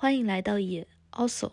[0.00, 1.50] 欢迎来到也 also，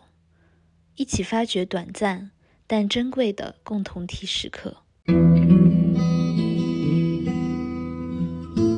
[0.94, 2.30] 一起发掘短暂
[2.68, 4.76] 但珍贵的共同体时刻。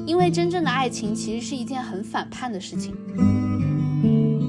[0.06, 2.96] 因为真正的爱情其实是一件很反叛的事情，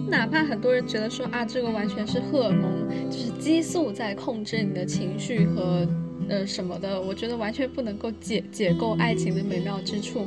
[0.10, 5.86] 哪怕很多人觉得说啊，这个完全是荷尔蒙，就是激素在控制你的情绪和
[6.30, 10.26] 呃什么的，我觉得完全不能够解解构爱情的美妙之处。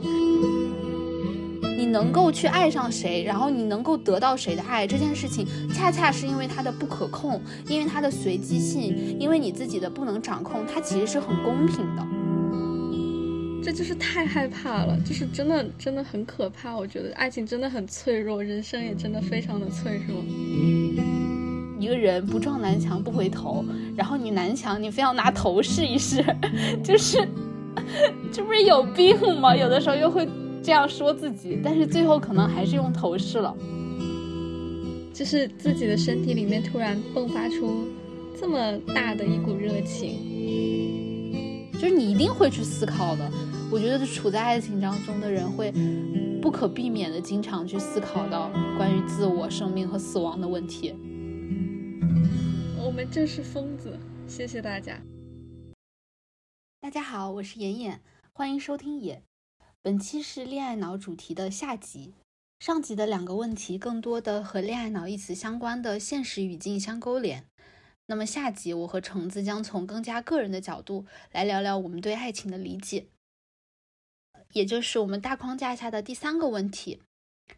[1.82, 5.44] 你能够去爱上谁，然后你能够得到谁的爱，这件事情
[5.74, 12.06] 恰恰是因为它的不可控，因为它的随机性，因为你自己的不能掌控，它其实是很公平的。
[13.64, 16.76] 这就是太害怕了，就是真的真的很可怕。
[16.76, 20.22] 我觉得爱情真的很脆弱，人生也真的非常的脆弱。
[21.80, 23.64] 一个人不撞南墙不回头，
[23.96, 26.24] 然后你南墙你非要拿头试一试，
[26.84, 27.18] 就是
[28.32, 29.56] 这不是有病吗？
[29.56, 30.24] 有的时候又会
[30.62, 33.56] 这样说自己，但是最后可能还是用头饰了。
[35.12, 37.86] 就是自己的身体里面突然迸发出
[38.38, 43.30] 这么大的一股热情，就是你一定会去思考的。
[43.70, 45.72] 我觉得处在爱情当中的人会
[46.40, 50.94] 不可避免的经常去思考到关于自我、生命和死亡的问题。
[52.84, 55.00] 我们就是疯子，谢谢大家。
[56.80, 58.00] 大家好，我是妍妍，
[58.32, 59.22] 欢迎收听也。
[59.84, 62.14] 本期是恋爱脑主题的下集。
[62.60, 67.44] 上集的两个问题更多的和恋爱脑一词相关的现实语境相勾连。
[68.06, 73.06] 那么下集我和橙子将从更加个人的角度来聊聊我们对爱情的理解。
[74.52, 77.02] 也就是我们大框架下的第三个问题：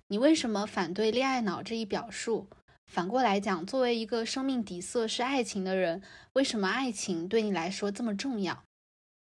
[0.09, 2.47] 你为什么反对恋爱脑这一表述？
[2.87, 6.01] 反过来讲，作为一个生命底色是爱情的人，
[6.33, 8.64] 为什么爱情对你来说这么重要？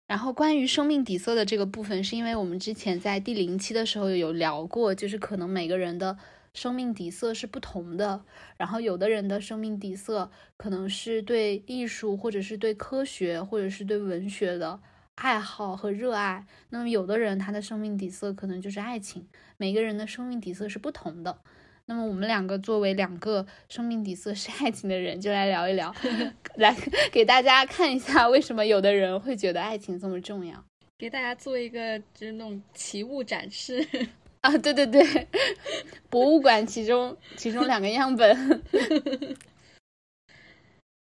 [0.07, 6.17] 然后关于生命底色的这个部分，是因为我们之前在第零期的时候有聊过，就是可能每个人的
[6.53, 8.23] 生命底色是不同的。
[8.55, 14.79] 然后有的人的生命底色可能是对艺术，或者是对科学，或者是对文学的。
[15.15, 19.27] 爱好和热爱，那么有的人他的生命底色可能就是爱情，
[19.57, 21.39] 每个人的生命底色是不同的。
[21.87, 25.93] 那么我们两个作为两个生命底色是爱情的人，就来聊一聊，
[26.55, 26.75] 来
[27.11, 30.63] 给大家看一下为什么有的人会觉得爱情这么重要，
[30.97, 33.85] 给大家做一个就是那种奇物展示
[34.41, 35.27] 啊，对对对，
[36.09, 38.61] 博物馆其中其中两个样本，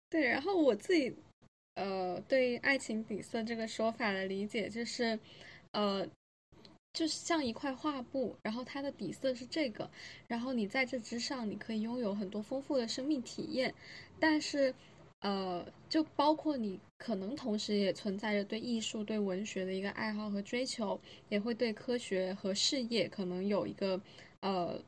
[0.09, 1.14] 对，然后我自己。
[1.76, 5.19] 呃，对爱情底色这个说法的理解就是，
[5.70, 6.06] 呃，
[6.93, 9.91] 就是像一块画布，然后它的底色是这个，
[10.27, 13.75] 然后你在这之上，你可以拥有很多丰富的生命体验，
[14.19, 14.75] 但是，
[15.21, 24.01] 呃，就包括你可能同时也存在着对艺术、对文学的一个爱好和追求，也会对科学和事业可能有一个
[24.41, 24.81] 呃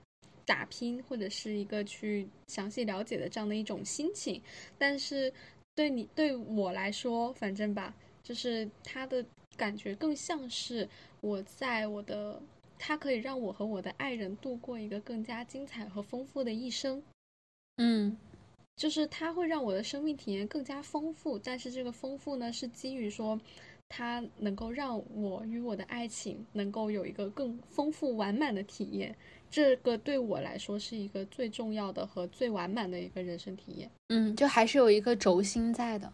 [0.45, 4.43] 打拼或者是一个去详细了解的这样的一种心情，
[4.79, 5.33] 但是。
[5.75, 9.25] 对你对我来说，反正吧，就是它的
[9.57, 10.89] 感觉更像是
[11.21, 12.41] 我在我的，
[12.79, 17.03] 它可以让我和我的爱人度过一个更加精彩和丰富的一生。
[17.77, 18.17] 嗯，
[18.77, 23.41] 就是它会让我的生命体验更加丰富，但是这个丰富呢，是基于说，
[23.89, 29.15] 它能够让我与我的爱情能够有一个更丰富完满的体验。
[29.51, 33.91] 这个对我来说是一个最重要的和最完满的一个人生体验。
[34.09, 36.11] 嗯，就还是有一个轴心在的。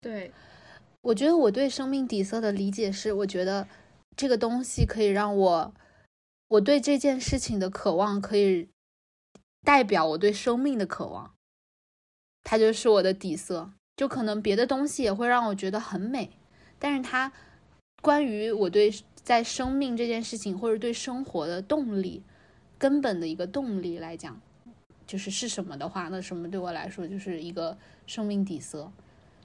[0.00, 0.32] 对，
[1.02, 3.68] 我觉得我对生命底色的理解是，我觉得
[4.16, 5.74] 这个东西可以让我，
[6.48, 8.68] 我对这件事情的渴望可以
[9.62, 11.34] 代表我对生命的渴望，
[12.42, 13.70] 它就是我的底色。
[13.94, 16.30] 就可能别的东西也会让我觉得很美，
[16.78, 17.30] 但是它
[18.00, 22.22] 关于我对在生命这件事情或者对生活的动力。
[22.78, 24.40] 根本的一个动力来讲，
[25.06, 28.90] 就是是什么的话，那什么对我来说就是一个生命底色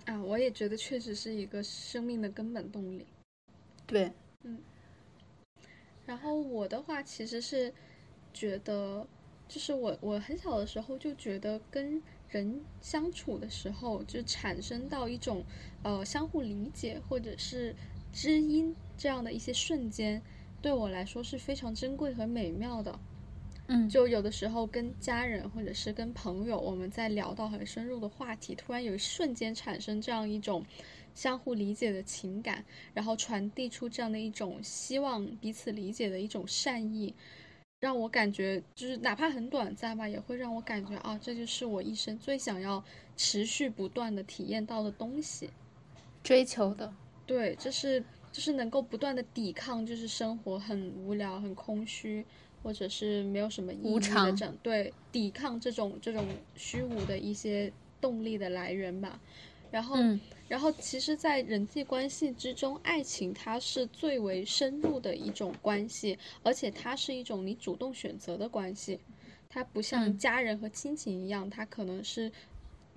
[0.08, 0.24] 啊！
[0.24, 3.06] 我也觉得确实是一个生命的根本动力。
[3.86, 4.12] 对，
[4.44, 4.58] 嗯。
[6.06, 7.74] 然后我的话其实是
[8.34, 9.06] 觉得，
[9.50, 15.44] 就是我我很小的时候就觉得跟人相处的时候，就产生到一种
[15.84, 17.76] 呃相互理解或者是
[18.14, 20.22] 知音这样的一些瞬间，
[20.62, 22.98] 对我来说是非常珍贵和美妙的。
[23.70, 30.66] 嗯，就有的时候跟家人或者是跟朋友，我们在聊到很深入的话题，突然有一瞬间产生这样一种
[31.14, 37.14] 相互理解的情感，然后传递出这样的一种希望彼此理解的一种善意，
[37.82, 42.82] 让我感觉就是哪怕很短暂吧，也会让我感觉啊，这就是我一生最想要
[43.18, 45.50] 持续不断的体验到的东西，
[46.24, 46.94] 追求的，
[47.26, 52.26] 对，就是就是能够不断的抵抗，就是生活很无聊、很空虚。
[52.68, 56.28] 或者是没有什么意义的无常这样对抵抗这种这种
[56.58, 57.72] 虚无的一些
[58.02, 59.18] 动力的来源吧。
[59.72, 60.20] 然后，嗯
[60.50, 69.00] 然后其实，在人际关系之中，爱情它是最为深入的一种关系，而且它是一种你主动选择的关系，
[69.48, 72.30] 它不像嗯家人和亲情一样，它可能是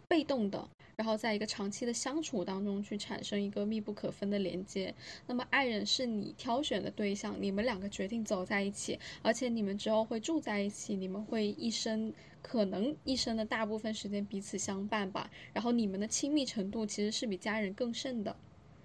[0.08, 0.68] 被动的，
[1.00, 4.94] 然后在一个长期的相处当中去产生一个密不可分的连接。
[5.26, 12.12] 那么，爱人是你挑选的对象，你们两个决定走在一起，而且你们之后会住在一起，你们会一生
[12.42, 15.30] 可能一生的大部分时间彼此相伴吧。
[15.54, 18.36] 然后你们的亲密程度其实是比家人更甚的。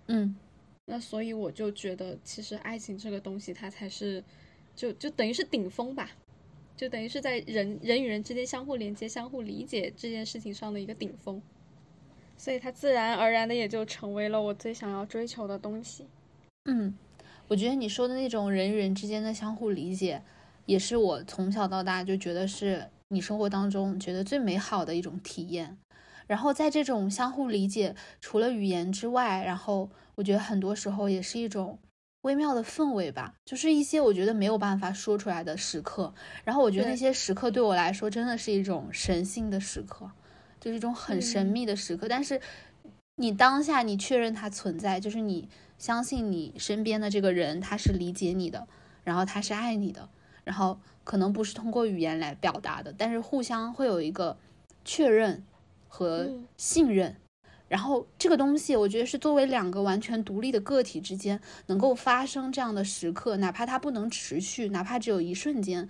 [0.08, 0.34] 嗯
[0.86, 4.24] 那所以我就觉得，其实爱情这个东西，它才是，
[4.74, 6.12] 就就等于是顶峰吧，
[6.78, 11.42] 就等于是在人人与人之间相互连接、相互理解这件事情上的一个顶峰。
[12.38, 16.06] 所以它自然而然的也就成为了我最想要追求的东西。
[16.66, 16.94] 嗯，
[17.48, 20.22] 我觉得你说的那种人与人之间的相互理解，
[20.66, 25.78] 也是我从小到大就觉得是你生活当中觉得最美好的一种体验。
[26.28, 31.78] 然后在这种相互理解，除了语言之外，然后我觉得很多时候也是一种
[32.22, 36.12] 微妙的氛围吧，就是一些我觉得没有办法说出来的时刻。
[36.44, 40.10] 然后我觉得那些时刻对我来说真的是一种神性的时刻，
[40.66, 42.08] 就是一种很神嗯秘的时刻。
[42.10, 42.42] 但是
[43.18, 45.48] 你当下你确认它存在，就是你
[45.78, 48.68] 相信你身边的这个人他是理解你的，
[49.04, 50.10] 然后他是爱你的，
[50.44, 54.36] 然后可能不是通过语言来表达的，但是互相会有一个
[54.84, 55.44] 确认
[55.88, 57.16] 和嗯信任。
[57.68, 65.88] 然后这个东西，我觉得是作为两个完全独立的个体之间能够发生这样的时刻，哪怕它不能持续，哪怕只有一瞬间，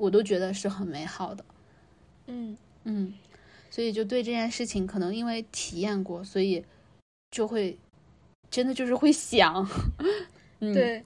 [0.00, 1.44] 我都觉得是很美好的。
[2.26, 3.14] 嗯嗯，
[3.74, 6.64] 所以就对这件事情，可能因为体验过，所以
[7.32, 7.76] 就会
[8.48, 9.68] 真的就是会想，
[10.60, 11.02] 嗯，对，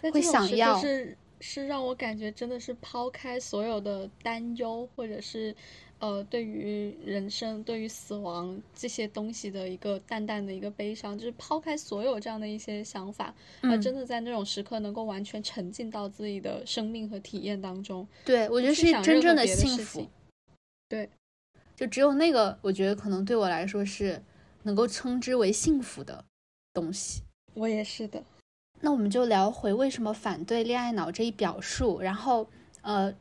[0.00, 5.52] 在会想要是是让我感觉真的是抛开所有的担忧，或者是
[5.98, 18.06] 呃对于人生、对于死亡这些东西的一个淡淡的一个悲伤，就是抛开所有这样的一些想法，而嗯真的在那种时刻能够完全沉浸到自己的生命和体验当中。
[18.24, 20.06] 对我觉得是真正的幸福。
[20.88, 21.10] 对，
[21.76, 24.22] 就只有那个，我觉得可能对我来说是
[24.62, 26.24] 能够称之为幸福的
[26.72, 27.22] 东西。
[27.54, 28.22] 我也是的。
[28.80, 32.46] 那我们就聊回为什么反对恋爱脑这一表述，然后
[32.82, 33.14] 呃，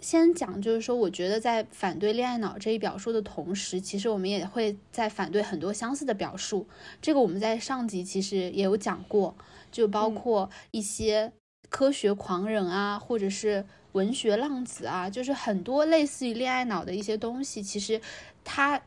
[0.00, 6.66] 先讲就是说，我觉得在反对恋爱脑这一表述的同时，其实我们也会在反对很多相似的表述。
[7.00, 9.36] 这个我们在上集其实也有讲过，
[9.70, 11.32] 就包嗯括一些
[11.68, 18.00] 科学狂人啊，或者是文学浪子啊，就是很多类似于恋爱脑的一些东西，其实
[18.44, 18.82] 它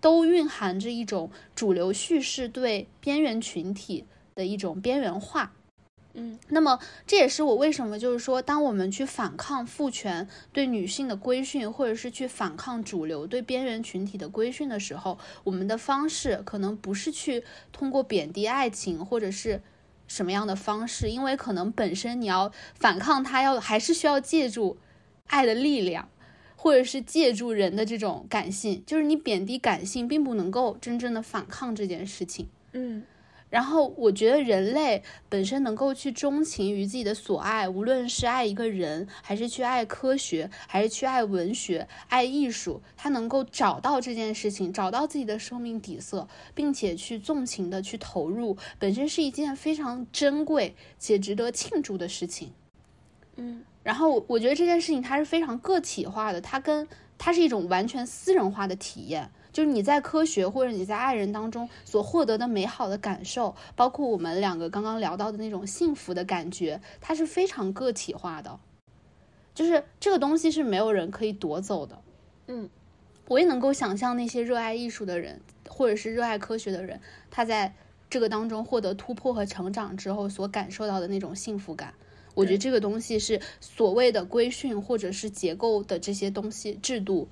[0.00, 5.52] 都蕴含着一种主流叙事对边缘群体的一种边缘化。
[6.14, 19.62] 嗯那么，这也是我为什么就是说，当我们去反抗父权对女性的规训，或者是去反抗主流对边缘群体的规训的时候，我们的方式可能不是去通过贬低爱情，或者是
[20.08, 24.78] 什么样的方式，因为可能本身你要反抗他，要还是需要借助
[25.28, 26.08] 爱的力量。
[26.60, 32.48] 或者是借助人的这种感性，就是你贬低感性，并不能够真正的反抗这件事情。
[32.72, 33.04] 嗯
[33.50, 52.52] 然后我觉得人类本身能够去钟情于自己的所爱，无论是爱一个人，还是去爱科学，还是去爱文学、爱艺术，他能够找到这件事情，找到自己的生命底色，并且去纵情的去投入，本身是一件非常珍贵且值得庆祝的事情。
[53.36, 56.86] 嗯然后我觉得这件事情它是非常个体化的，它跟
[57.16, 59.30] 它是一种完全私人化的体验。
[59.52, 68.58] 就是你在科学或者你在爱人当中所获得的美好的感受，包括我们两个刚刚聊到的那种幸福的感觉，它是非常个体化的。
[69.54, 72.00] 就是这个东西是没有人可以夺走的。
[72.46, 72.68] 嗯
[73.26, 77.00] 我也能够想象那些热爱艺术的人，或者是热爱科学的人，
[77.30, 77.74] 他在
[78.08, 81.92] 这个当中获得突破和成长之后所感受到的那种幸福感。
[82.34, 87.28] 我觉得这个东西是所谓的规训或者是结构的这些东西、制度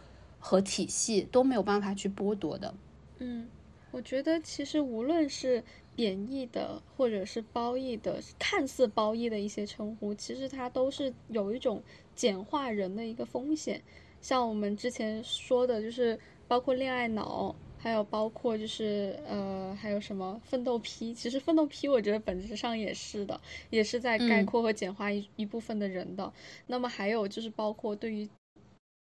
[0.47, 2.73] 和体系都没有办法去剥夺的。
[3.19, 3.49] 嗯，
[3.91, 5.65] 我觉得其实无论是
[5.97, 11.83] 贬义的或者是褒义的，看似褒义的一些称呼，其实它都是有一种
[12.15, 13.83] 简化人的一个风险。
[14.21, 21.13] 像我们之前说的，就是包括恋爱脑，还有包括就是呃，还有什么奋斗批。
[21.13, 26.33] 其实奋斗批，我觉得本质上也是的，也是在概嗯括和简化一、一部分的人的。
[26.69, 28.29] 那么还有就是包括对于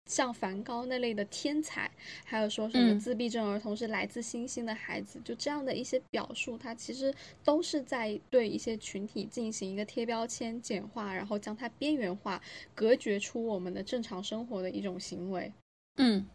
[0.07, 1.89] 像梵高那类的天才，
[2.25, 12.41] 还有说什么自闭症儿童是来自星星的孩子，就这样的一些表述，它其实都是在对一些群体进行一个贴标签、简化，然后将它边缘化、
[12.75, 15.51] 隔绝出我们的正常生活的一种行为。
[15.97, 16.25] 嗯，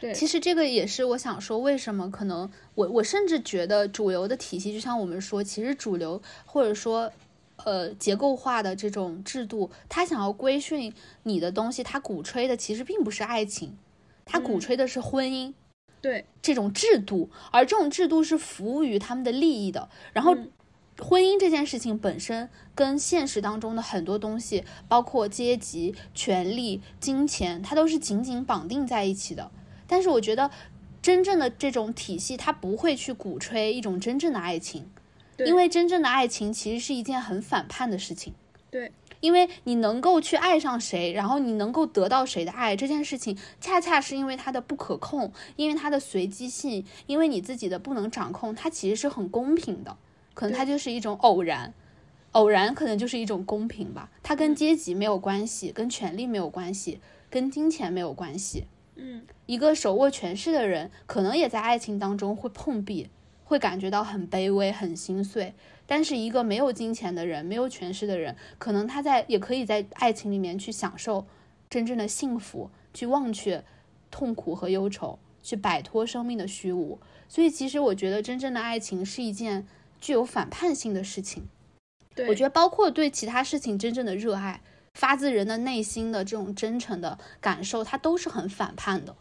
[0.00, 7.12] 对，其实这个也是我想说，为什么可能我我甚至觉得主流的体系，就像我们说，其实主流或者说。
[7.64, 10.92] 呃，结构化的这种制度，他想要规训
[11.24, 13.76] 你的东西，他鼓吹的其实并不是爱情，
[14.24, 15.54] 他鼓吹的是婚姻，
[16.00, 19.88] 对这种制度，而这种制度是服务于他们的利益的。
[20.12, 20.36] 然后，
[20.98, 29.50] 婚姻这件事情本身跟现实当中的很多东西，包括阶级、权力、金钱，它都是紧紧绑定在一起的。
[29.86, 30.50] 但是，我觉得
[31.02, 34.90] 真正的这种体系，它不会去鼓吹一种真正的爱情。
[35.44, 38.32] 因为真正的爱情其实是一件很反叛的事情，
[38.70, 38.90] 对，
[39.20, 49.96] 因为你能够去爱上谁，然后你能够得到谁的爱，这件事情恰恰是因为它的不可控，因为它的随机性，因为你自己的不能掌控，它其实是很公平的，
[50.32, 51.74] 可能它就是一种偶然，
[52.32, 58.64] 偶然可能就是一种公平吧，它跟阶级没有关系，跟权力没有关系，跟金钱没有关系，
[58.94, 63.08] 嗯，一个手握权势的人，可能也在爱情当中会碰壁。
[63.46, 65.54] 会感觉到很卑微、很心碎，
[65.86, 71.24] 但是一个没有金钱的人、没有权势的人，可能他在也可以在爱情里面去享受
[71.70, 73.64] 真正的幸福，去忘却
[74.10, 76.98] 痛苦和忧愁，去摆脱生命的虚无。
[77.28, 79.64] 所以，其实我觉得真正的爱情是一件
[80.00, 81.44] 具有反叛性的事情。
[82.14, 84.60] 对我觉得，包括对其他事情真正的热爱，
[84.94, 89.14] 发自人的内心的这种真诚的感受，它都是很反叛的。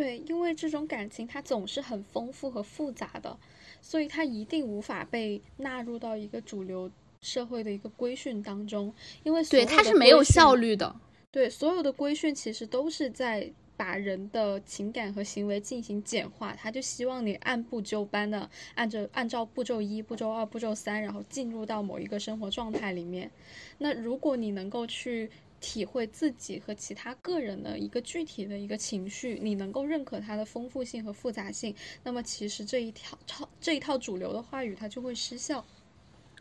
[0.00, 3.38] 对，因为这种感情它总是很丰富和复杂的，
[3.82, 6.90] 所以它一定无法被纳入到一个主流
[7.20, 8.94] 社会的一个规训当中。
[9.24, 10.96] 因为对它是没有效率的。
[11.30, 23.30] 对，所有的规训其实都是在把人的情感和行为进行简化，他就希望你按部就班的按着按照步骤一、步骤二、步骤三，然后进入到某一个生活状态里面。
[23.76, 25.30] 那如果你能够去。
[25.60, 35.64] 体会自己和其他个人的一个具体的一个情绪，你能够认可它的丰富性和复杂性，那么其实这一条套这一套主流的话语它就会失效，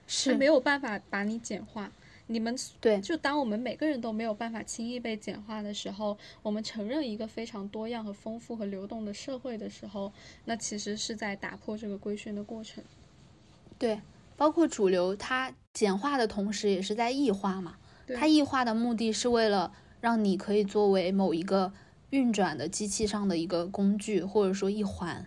[0.07, 1.91] 是没有办法把你简化。
[2.31, 10.13] 你们对，就当我们每个人都没有办法轻易被简化的时候，我们承认一个非常多样和丰富和流动的社会的时候，
[10.45, 12.83] 那其实是在打破这个规训的过程。
[13.79, 13.99] 对，
[14.37, 17.78] 包括主流它简化的同时，也是在异化嘛。
[18.15, 21.73] 它异化的目的是为了让你可以作为某一个
[22.09, 25.25] 运转的机器上的一个工具，或者说一环。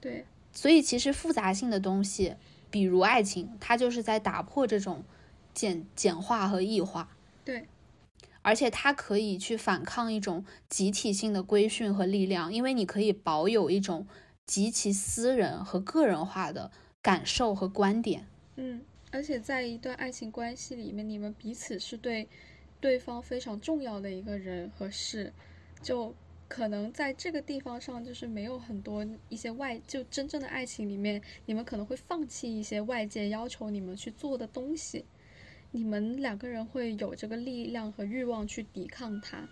[0.00, 2.36] 对，所以其实复杂性的东西，
[2.70, 5.04] 比如爱情，它就是在打破这种
[5.52, 7.08] 简简化和异化。
[7.44, 7.66] 对，
[8.42, 14.06] 而且它可以去反抗一种集体性的规训和力量，因为你可以保有一种
[14.46, 16.70] 极其私人和个人化的
[17.02, 18.26] 感受和观点。
[18.56, 18.80] 嗯。
[19.12, 22.26] 而且在一段爱情关系里面，你们彼此是对
[22.80, 25.30] 对方非常重要的一个人和事，
[25.82, 26.12] 就
[26.48, 35.04] 可能在这个地方上，就是没有很多一些外，就真正的爱情里面，你们可能会放弃一些外界要求你们去做的东西，
[35.70, 39.46] 你们两个人会有这个力量和欲望去抵抗它，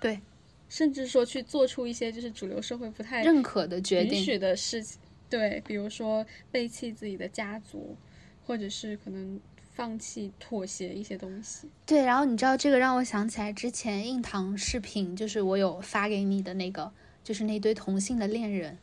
[0.00, 0.20] 对，
[0.68, 7.96] 甚至说去做出一些就是主流社会不太认可的决定、允许的事情，对，比如说背弃自己的家族。
[8.46, 9.40] 或者是可能
[9.72, 11.68] 放弃妥协一些东西。
[11.86, 16.92] 对，然后你知道这个让我想起来之前硬糖视频，就是我有发给你的那个，
[17.24, 18.78] 就是那对同性的恋人，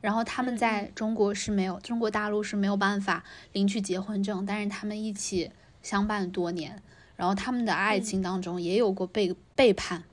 [0.00, 5.50] 然后他们在中国是没有，中国大陆是没有办法领取结婚证，但是他们一起
[5.82, 6.82] 相伴多年，
[7.16, 10.04] 然后他们的爱情当中也有过背背叛，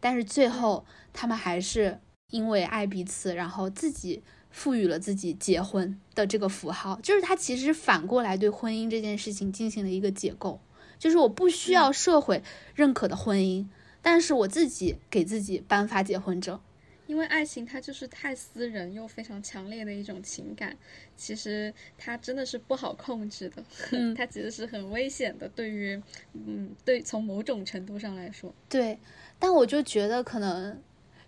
[0.00, 2.00] 但是最后他们还是
[2.30, 4.22] 因为爱彼此，然后自己。
[4.54, 10.60] 赋予了自己结婚的这个符号，就是他其实反过来对婚姻这件事情进行了一个解构，
[10.96, 12.40] 就是我不需要社会
[12.72, 13.66] 认可的婚姻，
[14.00, 16.60] 但是我自己给自己颁发结婚证，
[17.08, 20.76] 因为爱情它就是太私人又非常强烈的一种情感，
[21.16, 23.64] 其实它真的是不好控制的，
[24.14, 26.00] 它其实是很危险的，对于，
[26.32, 29.00] 嗯，对，从某种程度上来说，对，
[29.40, 30.80] 但我就觉得可能。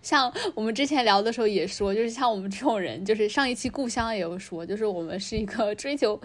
[0.07, 6.21] 像我们之前聊的时候也说，就是像我们这种人，就是上一期故乡也有说，就是我们是一个追求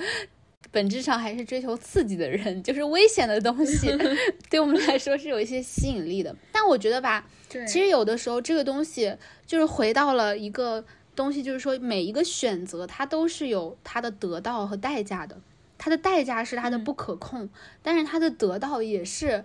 [0.69, 3.87] 本质上还是追求刺激的人， 就是危险的东西
[4.51, 6.35] 对我们来说是有一些吸引力的。
[6.51, 10.85] 但我觉得吧，其实有的时候这个东西就是回到了一个
[11.15, 15.41] 东西，就是说每一个选择它都是有它的得到和代价的，
[15.79, 17.49] 它的代价是它的不可控，
[17.81, 19.43] 但是它的得到也是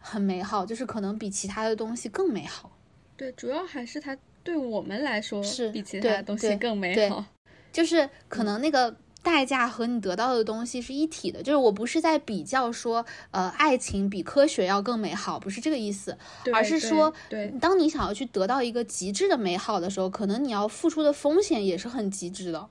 [0.00, 2.70] 很美好，就是可能比其他的东西更美好。
[3.16, 7.24] 对，主要还是它对我们来说是比其他的东西更美好。
[7.72, 16.16] 就是 可能那个代价和你得到的东西是一体的，就是我不是在比较说，呃，爱情比科学要更美好，不是这个意思，
[16.52, 22.68] 而是说对，对当你想要去得到一个极致的美好的时候，可能你要付出的风险也是很极致的。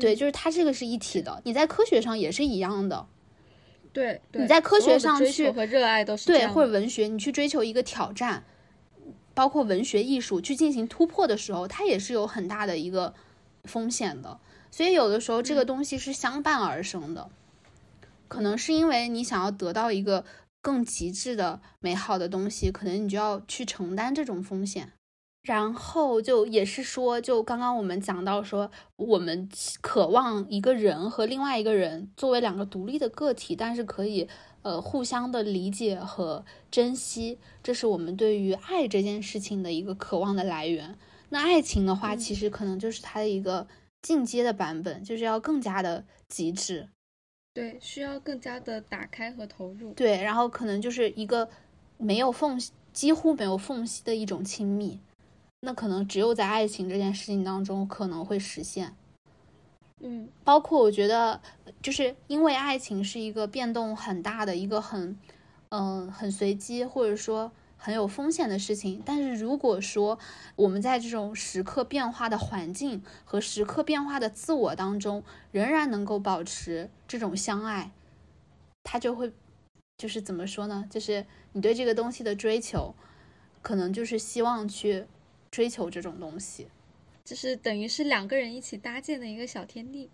[0.00, 3.06] 对，嗯就是它这个是一体的，你在科学上也是一样的。
[3.92, 8.44] 对对，你在科学上去和热爱都是对，或者文学，你去追求一个挑战，
[9.34, 13.12] 包括文学艺术去进行突破的时候，它也是有很大的一个
[13.64, 14.38] 风险的。
[14.70, 17.28] 所以有的时候这个东西是相伴而生的，
[18.28, 20.24] 可能是因为你想要得到一个
[20.60, 24.92] 更极致的美好的东西，可能你就要去承担这种风险。
[25.42, 29.46] 然后就也是说，就刚刚我们讲到说，我们
[29.82, 34.26] 渴望一个人和另外一个人作为两个独立的个体，但是可以
[34.64, 40.98] 呃互相的理解和珍惜，这是我们对于爱这件事情的一个渴望的来源。
[41.28, 43.68] 那爱情的话，嗯其实可能就是它的一个
[44.02, 46.88] 进阶的版本，就是要更加的极致。
[47.52, 49.92] 对，需要更加的打开和投入。
[49.92, 51.48] 对，然后可能就是一个
[51.98, 54.98] 没有缝隙，几乎没有缝隙的一种亲密。
[55.60, 58.94] 那可能只有在爱情这件事情当中可能会实现。
[60.06, 61.40] 嗯包括我觉得，
[61.82, 65.18] 就是因为爱情是一个变动很大的一个很，
[65.70, 69.02] 嗯、很随机或者说很有风险的事情。
[69.04, 70.18] 但是如果说
[70.56, 77.90] 我们在这种时刻变化的环境和时刻变化的自我当中，仍然能够保持这种相爱，
[78.82, 79.32] 它就会，
[79.96, 80.86] 就是怎么说呢？
[80.90, 82.94] 就是你对这个东西的追求，
[83.62, 85.06] 可能就是希望去
[85.50, 86.68] 追求这种东西。
[87.24, 90.10] 就是等于是两个人一起搭建的一个小天地。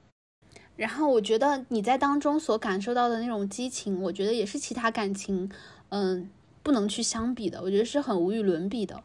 [0.76, 5.50] 然后我觉得你在当中所感受到的那种激情，我觉得也是其他感情，
[5.90, 6.31] 嗯，
[6.62, 7.61] 不能去相比的。
[7.62, 9.02] 我觉得是很无与伦比的。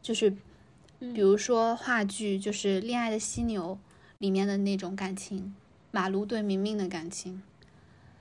[0.00, 0.30] 就是
[0.98, 3.78] 比如说话剧，就是《恋爱的犀牛》
[4.18, 5.54] 里面的那种感情，
[5.92, 7.40] 马路对明明的感情，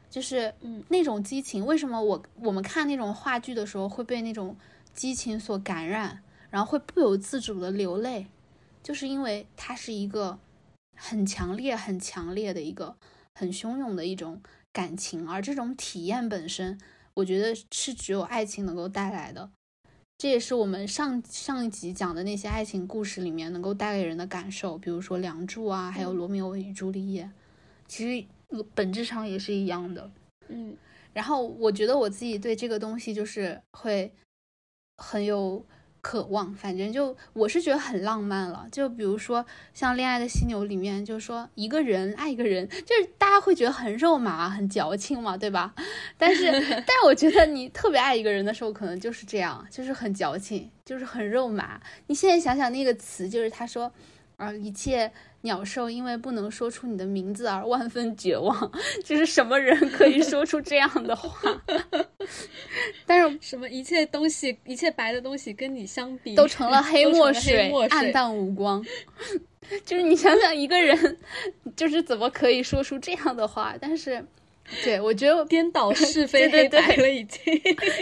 [0.10, 1.66] 就是嗯那种激情。
[1.66, 4.56] 为什么我我们看那种话剧的时候会被那种
[4.94, 6.22] 激情所感染，
[6.52, 8.28] 然后会不由自主的流泪？
[8.84, 10.40] 就是因为它是一个
[10.98, 12.96] 很强烈、很强烈的一个
[13.36, 16.79] 很汹涌的一种感情，而这种体验本身，
[17.16, 19.51] 我觉得是只有爱情能够带来的。
[20.18, 27.24] 这也是我们上上一集讲的那些爱情故事里面能够带给人的感受，比如说《梁祝》啊，还有《罗密欧与朱丽叶》，
[27.88, 30.12] 其实呃本质上也是一样的。
[30.48, 30.77] 嗯
[31.14, 34.14] 然后我觉得我自己对这个东西就是会
[34.98, 35.66] 很有
[36.01, 38.68] 渴望，反正就我是觉得很浪漫了。
[38.72, 45.74] 就比如说像《恋爱的犀牛》里面，就是说一个人爱一个人，就是大家会觉得很肉麻、很矫情嘛，对吧？
[46.18, 51.79] 但是， 但是我觉得你特别爱一个人的时候，可能就是这样，就是很矫情，就是很肉麻。
[52.07, 53.92] 你现在想想那个词，就是他说，
[54.37, 55.11] 啊，一切
[55.42, 58.72] 鸟兽因为不能说出你的名字而万分绝望，
[59.05, 61.61] 就是什么人可以说出这样的话？
[63.05, 68.83] 但是 什么一切东西，一切白的东西跟你相比，都成了黑墨水，黑墨水暗淡无光。
[69.85, 71.17] 就是你想想，一个人
[71.75, 73.75] 就是怎么可以说出这样的话？
[73.79, 74.25] 但是，
[74.83, 77.44] 对我觉得颠倒是 非对对对黑白了，已经。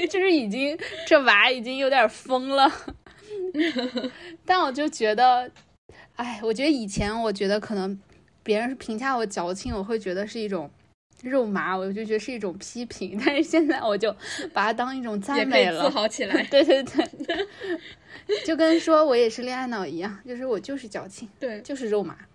[0.09, 2.71] 就是已经这娃已经有点疯了。
[4.45, 5.51] 但我就觉得，
[6.15, 7.99] 哎，我觉得以前我觉得可能
[8.41, 10.69] 别人评价我矫情，我会觉得是一种
[11.21, 13.19] 肉麻，我就觉得是一种批评。
[13.25, 14.11] 但是现在我就
[14.53, 15.89] 把它当一种赞美了自。
[15.89, 16.43] 豪起来。
[16.43, 17.47] 对对对，
[18.45, 22.17] 就跟说我也是恋爱脑一样，就是我就是矫情，对就是肉麻。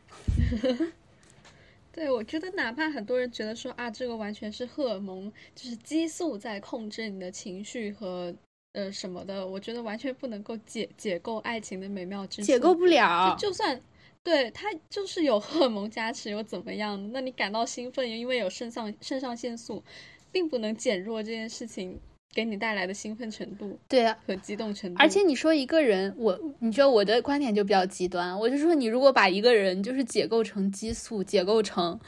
[1.92, 8.34] 对，我觉得哪怕很多人觉得说啊，这个完全是荷尔蒙，就是激素在控制你的情绪和
[8.72, 12.46] 呃什么的，我觉得完全不能够解解构爱情的美妙之处。
[12.46, 13.36] 解构不了。
[13.38, 13.80] 就就算
[14.24, 17.12] 对它就是有荷尔蒙加持又怎么样？
[17.12, 19.84] 那你感到兴奋，因为有肾上肾上腺素，
[20.32, 22.00] 并不能减弱这件事情
[22.32, 24.96] 给你带来的兴奋程度对啊，和激动程度。
[24.98, 32.00] 而且你说一个人，我你知道我的观点就比较极端，我就说你如果把一个人就是解构成激素，解构成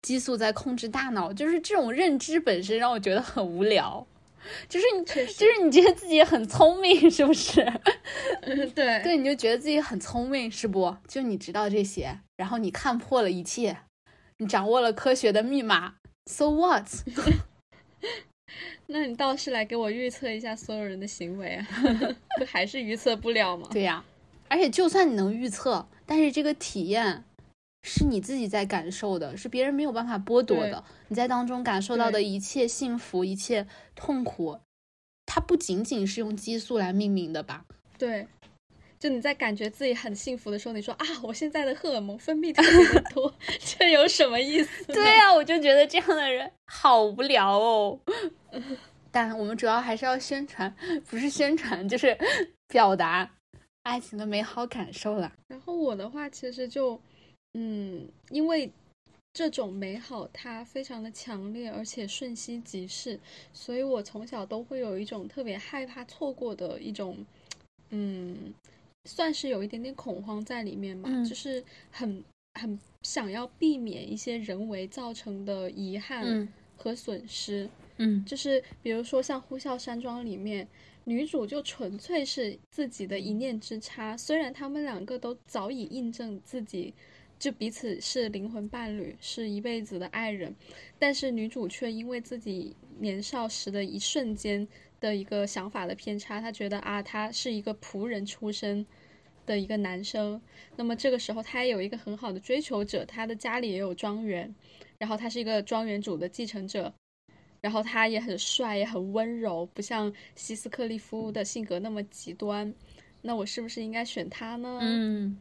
[0.00, 4.06] 激素在控制大脑，就是这种认知本身让我觉得很无聊。
[4.68, 7.60] 就是你，确实就是你觉得自己很聪明， 是不是？
[8.42, 10.96] 嗯 对对，你就觉得自己很聪明，是不？
[11.08, 13.76] 就你知道这些，然后你看破了一切，
[14.38, 15.94] 你掌握了科学的密码
[16.30, 16.86] ，so what？
[18.86, 21.66] 那你倒是来给我预测一下所有人的行为啊，
[22.38, 23.68] 不还是预测不了吗？
[23.72, 24.04] 对呀、
[24.48, 27.24] 而且就算你能预测，但是这个体验
[27.86, 30.82] 是你自己在感受的，是别人没有办法剥夺的。
[31.08, 34.58] 你在当中感受到的一切幸福、一切痛苦，
[35.26, 37.66] 它不仅仅是用激素来命名的吧？
[37.98, 38.26] 对
[38.98, 43.34] 就你在感觉自己很幸福的时候，你说啊，我现在的荷尔蒙分泌特别的多，
[43.78, 44.84] 这有什么意思？
[44.86, 48.00] 对呀，我就觉得这样的人好无聊哦。
[49.12, 50.74] 但我们主要还是要宣传，
[51.10, 52.16] 不是宣传就是
[52.68, 53.30] 表达
[53.82, 55.30] 爱情的美好感受了。
[55.48, 56.98] 然后我的话，其实就
[57.54, 58.70] 嗯，因为。
[59.36, 63.18] 这种美好它非常的强烈，而且瞬息即逝，
[63.52, 67.18] 所以我从小都会有一种特别害怕错过的一种，
[67.90, 68.54] 嗯，
[69.06, 72.22] 算是有一点点恐慌在里面吧，就是很
[72.60, 77.68] 很想要避免一些人为造成的遗憾和损失。
[77.96, 80.68] 嗯，就是比如说像《呼啸山庄》里面，
[81.02, 86.94] 女主就纯粹是自己的一念之差，虽然他们两个都早已印证自己。
[87.38, 90.54] 就彼此是灵魂伴侣，是一辈子的爱人，
[90.98, 94.66] 但是女主却因为自己年少时的一瞬间
[94.98, 98.86] 的一个想法的偏差，她觉得啊，他是一个仆人出身
[99.44, 100.40] 的一个男生，
[100.76, 104.54] 那么这个时候他也有一个很好的追求者，他的家里也有庄园，
[104.96, 106.94] 然后他是一个庄园主的继承者，
[107.60, 112.72] 然后他也很帅，也很温柔，不像希斯克利夫的性格那么极端，
[113.20, 114.78] 那我是不是应该选他呢？
[114.80, 115.36] 嗯。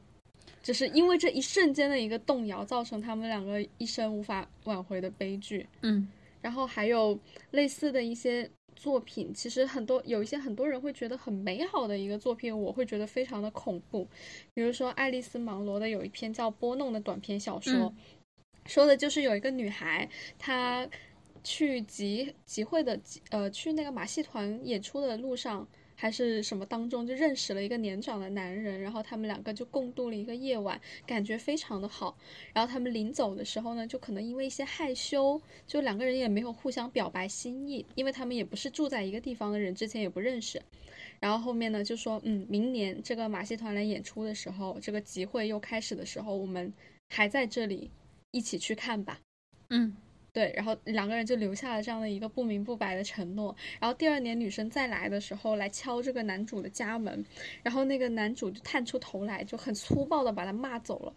[0.64, 5.68] 就是因为这一瞬间的一个动摇，造成他们两个一生无法挽回的悲剧。
[5.82, 6.08] 嗯，
[6.42, 7.20] 然后还有
[7.52, 14.08] 类似的一些作品，其实很多有一些很多人会觉得很美好的一个作品，我会觉得非常的恐怖。
[14.54, 17.94] 比如说爱丽丝·芒罗的有一篇叫《波弄》的短篇小说，
[18.66, 20.88] 说的就是有一个女孩，她
[21.44, 22.98] 去集集会的
[23.32, 25.68] 呃去那个马戏团演出的路上。
[26.04, 32.18] 还是什么当中就认识了一个年长的男人，然后他们两个就共度了一个夜晚，感觉非常的好。
[32.52, 40.62] 然后他们临走的时候呢，就可能因为一些害羞，就两个人也没有互相表白心意，因为他们也不是住在一个地方的人，之前也不认识。
[41.22, 46.74] 然后后面呢，就说嗯，明年这个马戏团来演出的时候，这个集会又开始的时候，我们
[47.12, 47.90] 还在这里
[48.32, 49.22] 一起去看吧。
[49.70, 49.96] 嗯。
[50.34, 53.56] 对，然后两个人就留下了这样的一个不明不白的承诺。
[53.80, 57.24] 然后第二年女生再来的时候，来敲这个男主的家门，
[57.62, 61.14] 然后那个男主就探出头来，就很粗暴的把他骂走了。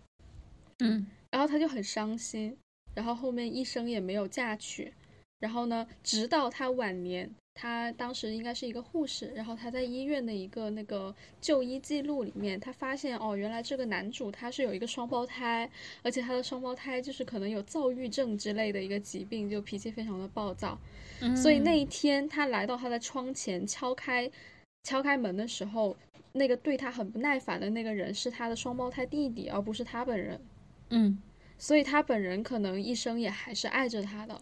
[0.80, 2.54] 嗯，然后他就很伤心，
[2.94, 4.92] 然后后面一生也没有嫁娶。
[5.40, 7.34] 然后呢，直到他晚年。
[7.58, 15.68] 他当时应该是一个护士，然后他在医院的一个那个就医记录里面，他发现哦，原来这个男主他是有一个双胞胎，
[16.02, 20.78] 而且他的双胞胎就是可能有躁郁症之类的一个疾病，就脾气非常的暴躁。
[21.34, 24.30] 所以那一天他来到他的窗前敲开
[24.82, 25.96] 敲开门的时候，
[26.32, 30.38] 那个对他很不耐烦的那个人是他的双胞胎弟弟，而不是他本人。
[30.90, 31.18] 嗯，
[31.56, 34.38] 所以他本人可能一生也还是爱着他的。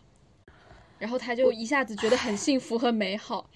[1.04, 3.50] 然后他就一下子觉得很幸福和美好，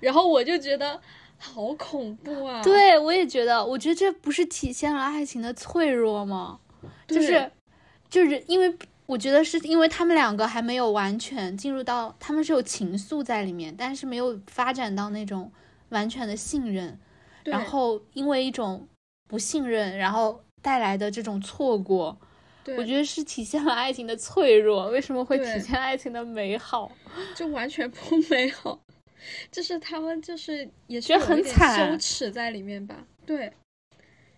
[0.00, 1.00] 然后我就觉得
[1.38, 2.60] 好恐怖啊！
[2.60, 6.58] 对我也觉得，我觉得这不是体现了爱情的脆弱吗？
[7.06, 7.52] 就是，
[8.10, 15.52] 就是因为我觉得是因为他们两个还没有完全进入到，他们是有情愫在里面，但是没有发展到那种
[15.90, 16.98] 完全的信任。
[17.44, 18.88] 然后因为一种
[19.28, 22.18] 不信任，然后带来的这种错过。
[22.76, 26.90] 我觉得是体现了爱情的脆弱，为什么会体现爱情的美好？
[27.34, 28.78] 就完全不美好，
[29.50, 33.06] 就是他们就是也是很惨，羞耻在里面吧？
[33.24, 33.52] 对。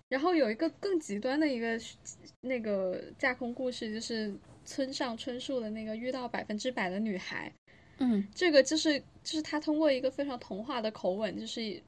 [0.09, 1.79] 然后有一个更极端的一个
[2.41, 7.53] 那个架空故事，就是村上春树的那个遇到百分之百的女孩。
[7.99, 11.81] 嗯，这个就是就是他通过一个非常童话的口吻，就是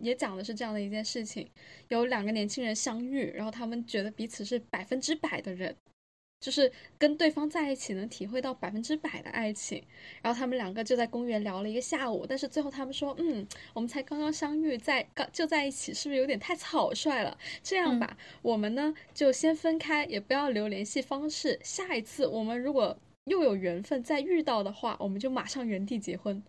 [0.00, 1.48] 也讲的是这样的一件事情：
[1.88, 5.76] 有两个年轻人相遇，然后他们觉得彼此是百分之百的人。
[6.40, 9.84] 就是跟对方在一起能体会到百分之百的爱情，
[10.22, 17.36] 然后他们两个就在公园聊了一个下午，但是最后他们说，嗯，我们才刚刚相遇，在刚就在一起，是不是有点太草率了？
[17.62, 21.60] 这样吧，我们呢就先分开，也不要留联系方式。
[21.62, 26.42] 下一次我们如果又有缘分再遇到的话，我们就马上原地结婚。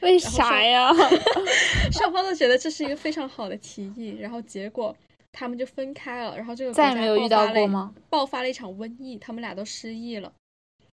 [0.00, 0.92] 为啥呀？
[1.92, 4.96] 双方都觉得这是一个非常好的提议，然后结果。
[5.38, 7.94] 他们就分开了，然后这个再也没有遇到过吗？
[8.08, 10.32] 爆发了一场瘟疫，他们俩都失忆了，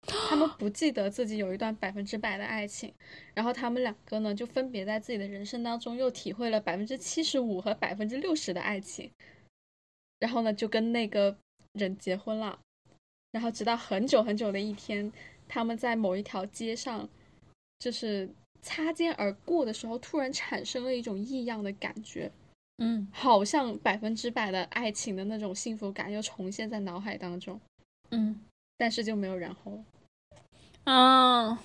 [0.06, 2.94] 他们不记得自己有一段百分之百的爱情，
[3.34, 9.10] 然后他们两个呢，就分别在自己的人生当中又体会了百分之七十五和百分之六十的爱情，
[10.20, 11.34] 然后呢，就跟那个
[11.72, 12.60] 人结婚了，
[13.32, 15.10] 然后直到很久很久的一天，
[15.48, 17.08] 他们在某一条街上，
[17.80, 18.30] 就是
[18.64, 22.32] 擦肩而过的时候，突然产生了一种异样的感觉。
[22.80, 27.62] 嗯，好像百分之百的爱情的那种幸福感又重现在脑海当中，
[28.10, 28.42] 嗯，
[28.78, 30.92] 但是就没有然后了。
[30.92, 31.64] 啊，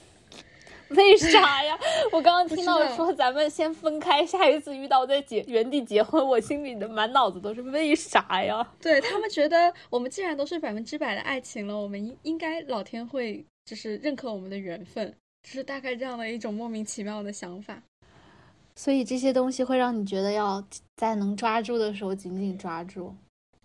[0.90, 1.78] 为啥呀？
[2.12, 8.74] 我刚刚听到说咱们先分开，下一次遇到再结原地结婚，我心里的满脑子都是为啥呀？
[8.82, 15.16] 对他们觉得我们既然都是百分之百的爱情了，我们应应该老天会就是认可我们的缘分，
[15.48, 17.82] 就是大概这样的一种莫名其妙的想法。
[18.76, 20.62] 所以这些东西会让你觉得要
[20.94, 23.14] 在能抓住的时候紧紧抓住。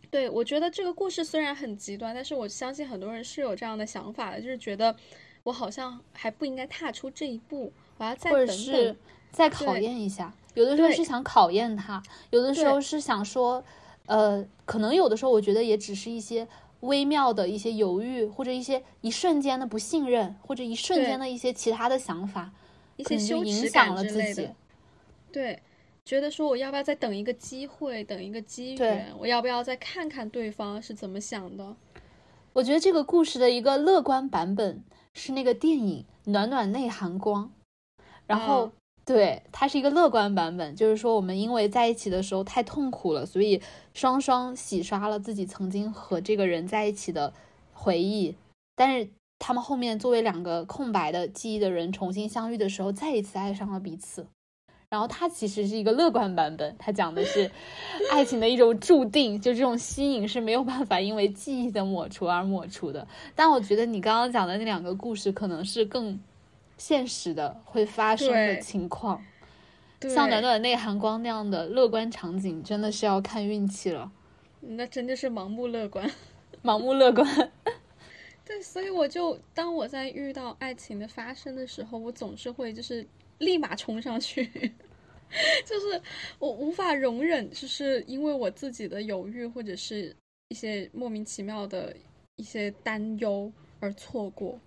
[0.10, 4.96] 对，我觉得这个故事虽然很极端，但是我相信很多人是有这样的想法的，就是觉得
[5.44, 8.56] 我好像还不应该踏出这一步，我要再或等等。
[8.56, 8.96] 者是
[9.32, 10.34] 再考验一下。
[10.54, 13.62] 有的时候是想考验他，有的时候是想说，
[14.06, 16.48] 呃，可能有的时候我觉得也只是一些
[16.84, 22.52] 微妙的一些犹豫，或者一些一瞬间的不信任，或者一瞬间的一些其他的想法，
[22.98, 24.50] 一些羞耻影响感了自己。
[25.32, 25.62] 对，
[26.06, 31.76] 觉得说我要不要再等一个机会，等一个机缘，我要不要再看看对方是怎么想的？
[32.54, 37.52] 我觉得这个故事的一个乐观版本是那个电影《暖暖内含光》，
[38.28, 38.72] 然后、嗯
[39.06, 43.62] 对它是一个乐观版本，就是说我们因为在一起的时候太痛苦了，所以
[43.94, 47.34] 双双洗刷了自己曾经和这个人在一起的
[47.74, 48.36] 回忆，
[48.76, 54.26] 但是他们后面作为两个空白的记忆的人重新相遇的时候，再一次爱上了彼此。
[54.90, 57.50] 然后它其实是一个乐观版本，它讲的是
[58.14, 63.08] 爱情的一种注定，就这种吸引是没有办法因为记忆的抹除而抹除的。
[63.36, 66.20] 但我觉得你刚刚讲的那两个故事可能是更
[66.78, 69.24] 现实的会发生的情况，
[70.00, 74.12] 对，像暖暖内含光那样的乐观场景，真的是要看运气了，
[74.62, 76.10] 那真的是盲目乐观。
[76.64, 77.52] 盲目乐观。
[78.46, 83.06] 对，所以我就当我在遇到爱情的发生的时候，我总是会就是
[83.38, 84.46] 立马冲上去，
[85.66, 86.02] 就是
[86.40, 90.14] 我无法容忍，就是因为我自己的犹豫或者是
[90.50, 91.96] 一些莫名其妙的
[92.36, 94.60] 一些担忧而错过。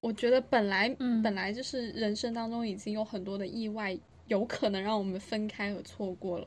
[0.00, 6.46] 我觉得本来、嗯本来就是人生当中已经有很多的意外，有可能让我们分开和错过了。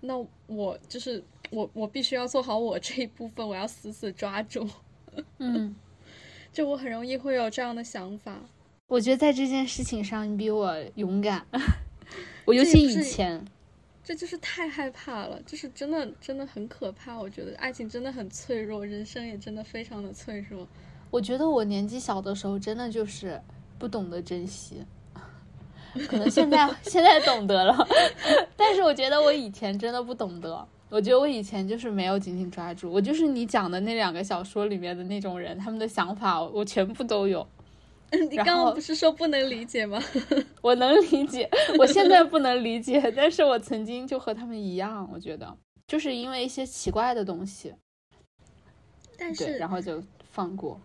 [0.00, 0.16] 那
[0.46, 4.68] 我就是我，我必须要做好我这一部分，我要死死抓住。
[5.38, 5.74] 嗯，
[6.52, 8.40] 就我很容易会有这样的想法。
[8.88, 11.46] 我觉得在这件事情上你比我勇敢，
[12.44, 13.44] 我尤其以前。
[14.04, 17.16] 这就是太害怕了，就是真的真的很可怕。
[17.16, 20.66] 我觉得爱情真的很脆弱，人生也真的非常的脆弱。
[21.12, 23.38] 我觉得我年纪小的时候真的就是
[23.78, 24.82] 不懂得珍惜，
[26.08, 27.86] 可能现在 现在懂得了，
[28.56, 30.66] 但是我觉得我以前真的不懂得。
[30.88, 37.46] 我觉得我以前就是没有紧紧抓住，我就是你讲的那两个小说里面的那种人，他们的想法我全部都有，
[38.30, 40.02] 你刚刚不是说不能理解吗？
[40.62, 41.48] 我能理解，
[41.78, 45.54] 我现在不能理解，但是我曾经就和他们一样，我觉得
[45.86, 47.74] 就是因为一些奇怪的东西，
[49.18, 50.80] 但是然后就放过。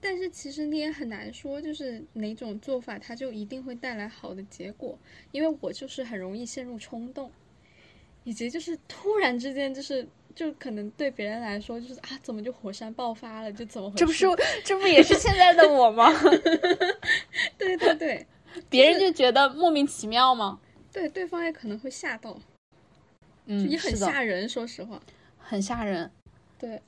[0.00, 4.98] 但是其实你也很难说，就是哪种做法它就一定会带来好的结果，
[5.30, 7.30] 因为我就是很容易陷入冲动，
[8.24, 13.98] 以及就是突然之间就是就可能对别人来说就是啊怎么就火山爆发了，就怎么回事？
[13.98, 14.26] 这不是
[14.64, 16.10] 这不也是现在的我吗？
[17.58, 18.26] 对对对
[18.68, 20.58] 别人就觉得莫名其妙吗？
[20.92, 22.36] 对，对方也可能会吓到，
[23.46, 25.00] 嗯，也很吓人，说实话。
[25.38, 26.10] 很吓人。
[26.58, 26.80] 对，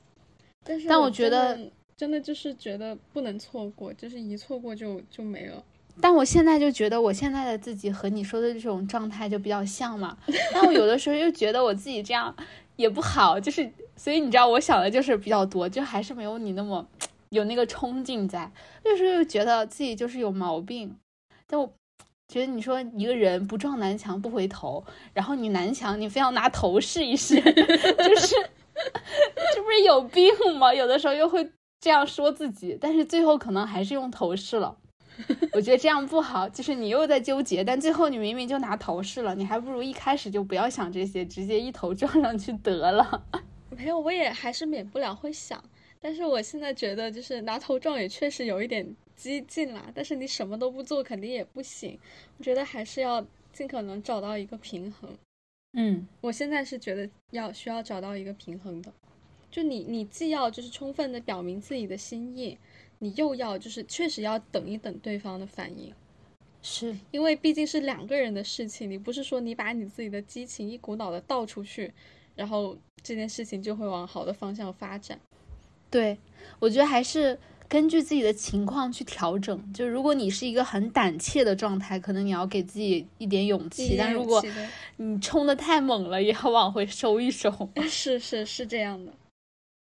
[0.63, 1.71] 但是但我我觉得
[2.03, 5.63] 真的就是觉得不能错过，就是一错过就就没了。
[6.01, 10.17] 但我现在就觉得我现在的自己和你说的这种状态就比较像嘛。
[10.51, 12.35] 但我有的时候又觉得我自己这样
[12.75, 16.85] 也不好，就是所以你知道我想的就是比较多，就还是没有你那么
[17.29, 18.51] 有那个冲劲在。
[18.83, 20.93] 有时候又觉得自己就是有毛病，
[21.47, 21.71] 但我
[22.27, 28.35] 觉得你说一个人不撞南墙不回头，然后你南墙你非要拿头试一试， 就是
[29.55, 30.73] 这不是有病吗？
[30.73, 31.49] 有的时候又会
[31.83, 34.77] 这样说自己，但是最后可能还是用头饰了。
[35.51, 43.25] 我觉得这样不好，就是你又在纠结，但最后你明明就拿头饰了，你还不如一开始就不要想这些，直接一头撞上去得了。
[43.69, 45.61] 没有，我也还是免不了会想，
[45.99, 49.91] 但是我现在觉得就是拿头撞也确实有一点激进啦。
[49.93, 51.99] 但是你什么都不做肯定也不行，
[52.37, 55.13] 我觉得还是要尽可能找到一个平衡。
[55.73, 58.93] 嗯，我现在是觉得要需要找到一个平衡的，
[59.53, 62.57] 就你你既要就是充分的表明自己的心意，
[62.97, 65.93] 你又要就是确实要等一等对方的反应。
[66.63, 71.93] 是，因为毕竟是两个人的事情，你不是说你把你自己的激情一股脑的倒出去，
[72.35, 75.19] 然后这件事情就会往好的方向发展。
[75.91, 76.17] 对，
[76.57, 77.37] 我觉得还是
[77.69, 79.71] 根据自己的情况去调整。
[79.71, 84.43] 就如果你是一个很胆怯的状态，可能你要给自己一点勇气；但如果
[84.97, 87.51] 你冲的太猛了，也要往回收一收。
[87.87, 89.13] 是是是这样的，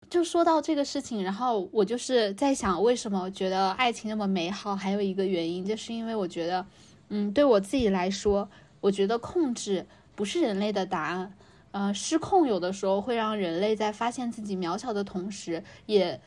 [0.10, 4.76] 就说到这个事情，然后我就是在想，为什么觉得爱情那么美好？
[4.76, 6.66] 还有一个原因，就是因为我觉得，
[7.10, 8.50] 嗯，对我自己来说，
[8.82, 11.34] 我觉得控制不是人类的答案。
[11.72, 16.20] 呃，失控有的时候会让人类在发现自己渺小的同时，也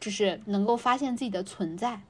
[0.00, 2.00] 就是能够发现自己的存在，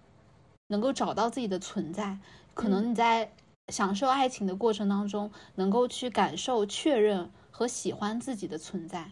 [0.68, 2.18] 能够找到自己的存在。
[2.54, 3.32] 可能你在
[3.72, 9.10] 享受爱情的过程当中，能够去感受、确认和喜欢自己的存在。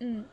[0.00, 0.24] 嗯，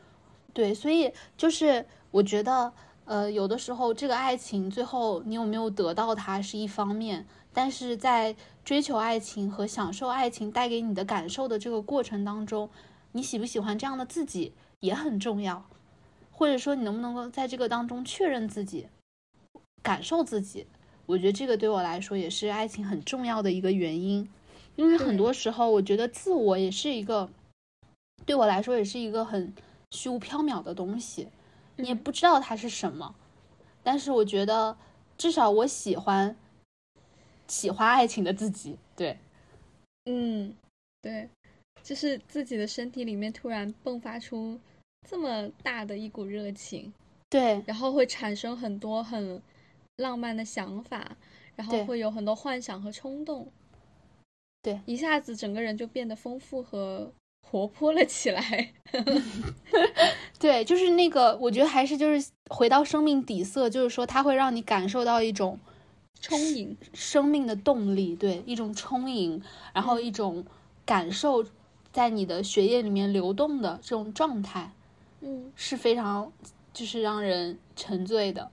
[0.56, 2.72] 对，所以就是我觉得，
[3.04, 12.70] 呃，有的时候这个爱情最后你有没有得到它是一方面，但是在追求爱情和享受爱情带给你的感受的这个过程当中，
[13.12, 15.66] 你喜不喜欢这样的自己也很重要，
[16.32, 18.86] 或者说你能不能够在这个当中确认自己，
[19.82, 20.66] 感受自己。
[21.04, 24.26] 我觉得这个对我来说也是爱情很重要的一个原因，
[24.74, 27.28] 因为很多时候我觉得自我也是一个，
[28.24, 29.52] 对我来说也是一个很
[29.90, 31.28] 虚无缥缈的东西，
[31.76, 33.14] 你也不知道它是什么，
[33.82, 34.76] 但是我觉得
[35.18, 36.36] 至少我喜欢
[37.48, 39.18] 喜欢爱情的自己，对，
[40.04, 40.54] 嗯，
[41.02, 41.28] 对，
[41.82, 44.58] 就是自己的身体里面突然迸发出
[45.08, 46.92] 这么大的一股热情，
[47.28, 49.42] 对，然后会产生很多很。
[49.98, 51.16] 浪漫的想法，
[51.54, 53.50] 然后会有很多幻想和冲动，
[54.60, 57.10] 对，一下子整个人就变得丰富和
[57.50, 58.72] 活泼了起来。
[60.38, 65.58] 对，就是那个，我觉得还是就是回到生命底色，就是说它会让你感受到一种
[66.20, 69.40] 充盈生命的动力，对，一种充盈，
[69.72, 70.44] 然后一种
[70.84, 71.44] 感受
[71.92, 74.72] 在你的血液里面流动的这种状态，
[75.20, 76.32] 嗯，是非常
[76.72, 78.50] 就是让人沉醉的。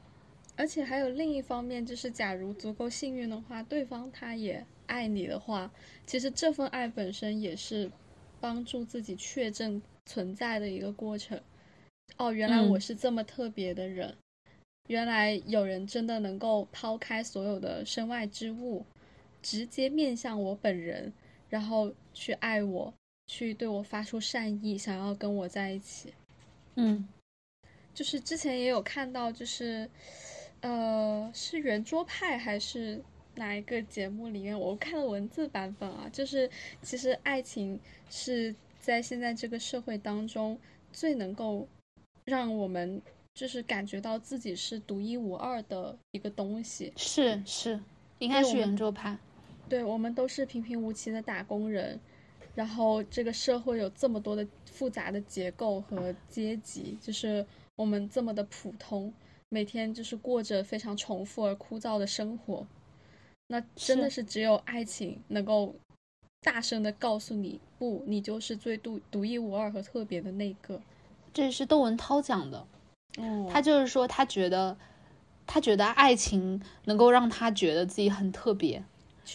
[0.55, 5.69] 而且还有另一方面，就是假如足够幸运的话，对方他也爱你的话，
[6.05, 7.89] 其实这份爱本身也是
[8.43, 11.39] 帮助自己确证存在的一个过程。
[12.17, 14.13] 哦，原来我是这么特别的人，
[14.89, 18.85] 原来有人真的能够抛开所有的身外之物，
[19.41, 21.13] 直接面向我本人，
[21.47, 22.93] 然后去爱我，
[23.27, 26.13] 去对我发出善意，想要跟我在一起。
[26.75, 27.07] 嗯，
[27.93, 29.89] 就是之前也有看到，就是。
[30.65, 33.03] 呃，是圆桌派还是
[33.35, 34.59] 哪一个节目里面？
[34.59, 36.49] 我看了文字版本啊，就是
[36.81, 40.57] 其实爱情是在现在这个社会当中
[40.91, 41.67] 最能够
[42.25, 43.01] 让我们
[43.33, 46.93] 就是感觉到自己是独一无二的一个东西。
[46.95, 47.79] 是是，
[48.19, 49.17] 应该是圆桌派。
[49.67, 51.99] 对，我们都是平平无奇的打工人，
[52.53, 57.43] 然后这个社会有这么多的复杂的结构和阶级，就是
[57.75, 59.11] 我们这么的普通。
[59.49, 62.65] 每天就是过着非常重复而枯燥的生活，
[63.47, 65.75] 那真的是只有爱情能够
[66.41, 70.81] 大声的告诉你，不，你就是最独独一无二和特别的那个。
[71.33, 72.65] 这是窦文涛讲的，
[73.17, 74.77] 哦，他就是说他觉得，
[75.45, 78.83] 他觉得爱情能够让他觉得自己很特别，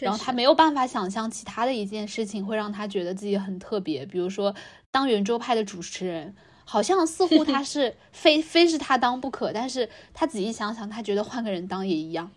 [0.00, 4.54] 然后他没有办法想象其他的一件事情会让他觉得自己很特别，比如说
[4.90, 6.34] 当圆桌派的主持人。
[6.70, 12.30] 好像似乎他是 非非是他当不可，但是他仔细想想，他觉得换个人当也一样。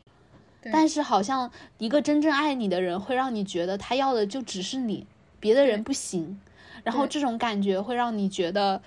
[0.64, 5.08] 但是好像一个真正爱你的人，会让你觉得他要的就只是你，
[5.40, 6.40] 别的人不行。
[6.84, 8.82] 然后这种感觉会让你觉得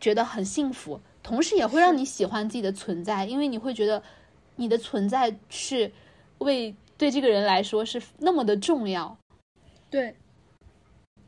[0.00, 4.02] 觉得很幸福，同时也会让你喜欢自己的存在，因为你会觉得
[4.56, 5.90] 你的存在是
[6.38, 9.16] 为对这个人来说是那么的重要。
[9.90, 10.14] 对，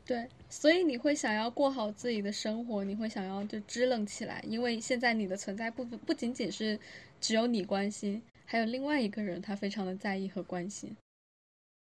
[0.05, 0.27] 对。
[0.49, 6.79] 所以你会想要过好自己的生活，你会想要就支棱起来，因为现在你的存在不不仅仅是
[7.19, 10.97] 只有你关心，还有另外一个人他非常的在意和关心。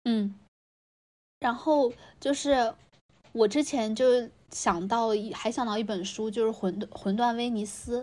[0.04, 0.34] 嗯，
[1.40, 1.90] 然后
[2.20, 2.74] 就是
[3.32, 8.02] 我之前就想到一还想到一本书，就是《魂魂断威尼斯》，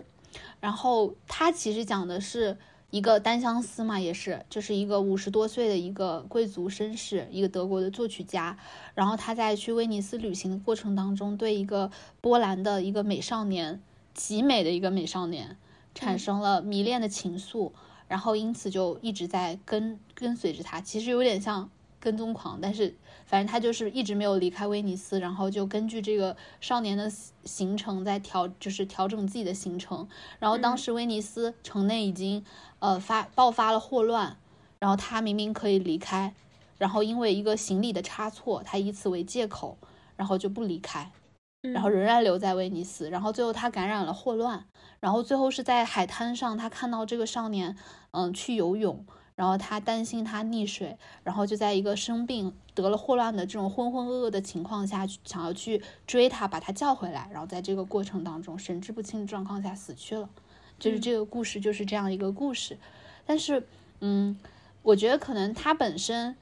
[0.58, 2.56] 然后它其实讲的是。
[2.90, 8.56] 一个单相思嘛，也是，就是一个五十多岁的一个贵族绅士，一个德国的作曲家。
[8.94, 11.90] 然后他在去威尼斯旅行的过程当中，对一个
[12.20, 13.82] 波兰的一个美少年，
[14.14, 15.58] 极美的一个美少年，
[15.96, 17.72] 产生了迷恋的情愫，
[18.08, 20.80] 然后因此就一直在跟跟随着他。
[20.80, 22.94] 其实有点像跟踪狂，但是。
[23.28, 27.10] 反正他就是一直没有离开威尼斯，然后就根据这个少年的
[27.44, 30.06] 行程在调，就是调整自己的行程。
[30.38, 32.44] 然后当时威尼斯城内已经
[32.78, 34.36] 呃发爆发了霍乱，
[34.78, 36.32] 然后他明明可以离开，
[36.78, 39.76] 然后因为一个行李的差错，他以此为借口，
[40.14, 41.10] 然后就不离开，
[41.72, 43.10] 然后仍然留在威尼斯。
[43.10, 44.64] 然后最后他感染了霍乱，
[45.00, 47.76] 然后最后是在海滩上，他看到这个少年
[48.12, 49.04] 嗯去游泳。
[49.34, 60.30] 然后他担心他溺水，然后就在一个生病得了霍乱的这种浑浑噩噩的情况下，想要去追他，把他叫回来，然后在这个过程当中神志不清的状况下死去了。
[60.78, 62.78] 就是这个故事就是这样一个故事，
[63.26, 63.66] 但是，
[64.00, 64.38] 嗯，
[64.80, 66.34] 我觉得可能他本身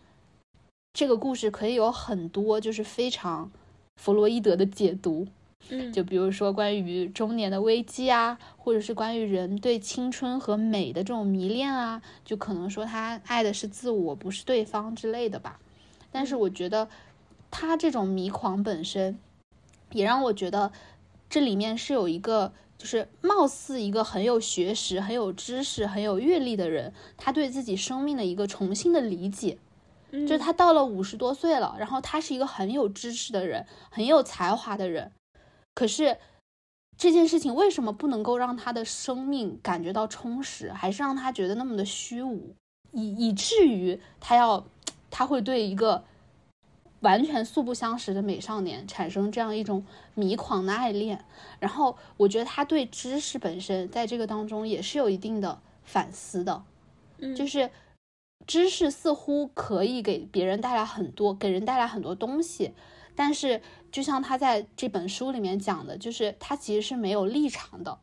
[0.92, 3.50] 这个故事可以有很多就是非常
[3.96, 5.26] 弗洛伊德的解读。
[5.70, 15.58] 嗯，就比如说关于中年的危机啊，或者是关于人对青春和美的这种迷恋啊，就可能说他爱的是自我，不是对方之类的吧。
[16.12, 16.90] 但是我觉得
[17.50, 19.18] 他这种迷狂本身，
[19.92, 20.70] 也让我觉得
[21.30, 29.56] 这里面是有一个，就是貌似一个很有学识、很有知识、很有阅历的人，他对自己生命的一个重新的理解。
[30.26, 35.10] 就是他到了五十多岁了，然后他是一个很有知识的人，很有才华的人。
[35.74, 36.16] 可是
[36.96, 42.54] 这件事情为什么不能够让他的生命感觉到充实，还是让他觉得那么的虚无，
[42.92, 44.64] 以以至于他要
[45.10, 46.04] 他会对一个
[47.00, 49.84] 完全素不相识的美少年产生这样一种
[50.14, 51.24] 迷狂的爱恋？
[51.58, 56.62] 然后我觉得他对知识本身在这个当中也是有一定的反思的，
[57.36, 57.70] 就是
[58.46, 62.72] 知识似乎可以给别人带来很多，给人带来很多东西。
[63.14, 68.00] 但是，就像他在这本书里面讲的，就是他其实是没有立场的，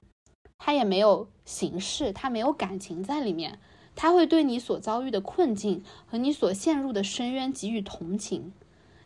[0.57, 3.59] 他也没有形式，他没有感情在里面。
[3.93, 8.53] 他会对你所遭遇的困境和你所陷入的深渊给予同情，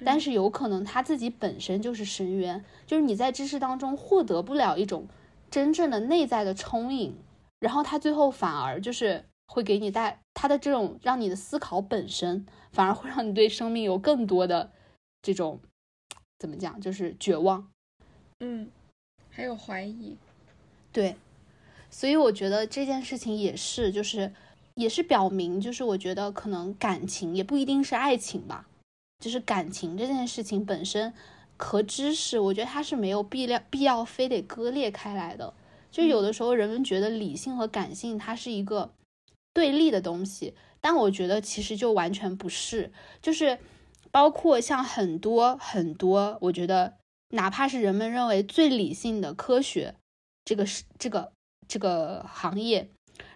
[0.05, 5.07] 但是有可能他自己本身就是深渊，就是你在知识当中获得不了一种
[5.49, 7.15] 真正的内在的充盈，
[7.59, 14.71] 然后他最后反而就是会给你带他的这种让你的思考本身，反而会让你对生命有更多的
[15.21, 15.59] 这种。
[16.37, 16.81] 怎么讲？
[16.81, 17.71] 就是绝望，
[18.41, 18.69] 嗯，
[19.31, 20.17] 还有怀疑，
[20.91, 21.15] 对，
[21.89, 24.33] 所以我觉得这件事情也是，就是
[24.75, 28.67] 也是表明，就是我觉得可能感情也不一定是爱情吧，
[29.19, 31.13] 就是感情这件事情本身
[31.55, 35.53] 和知识，我觉得它是没有必要必要非得割裂开来的。
[35.89, 38.91] 就有的时候人们觉得理性和感性它是一个
[39.55, 42.91] 对立的东西，但我觉得其实就完全不是，
[43.23, 43.57] 就是。
[44.11, 46.93] 包括像很多很多，我觉得
[47.31, 49.95] 哪怕是人们认为最理性的科学，
[50.45, 51.33] 这个是这个
[51.67, 52.89] 这个行业，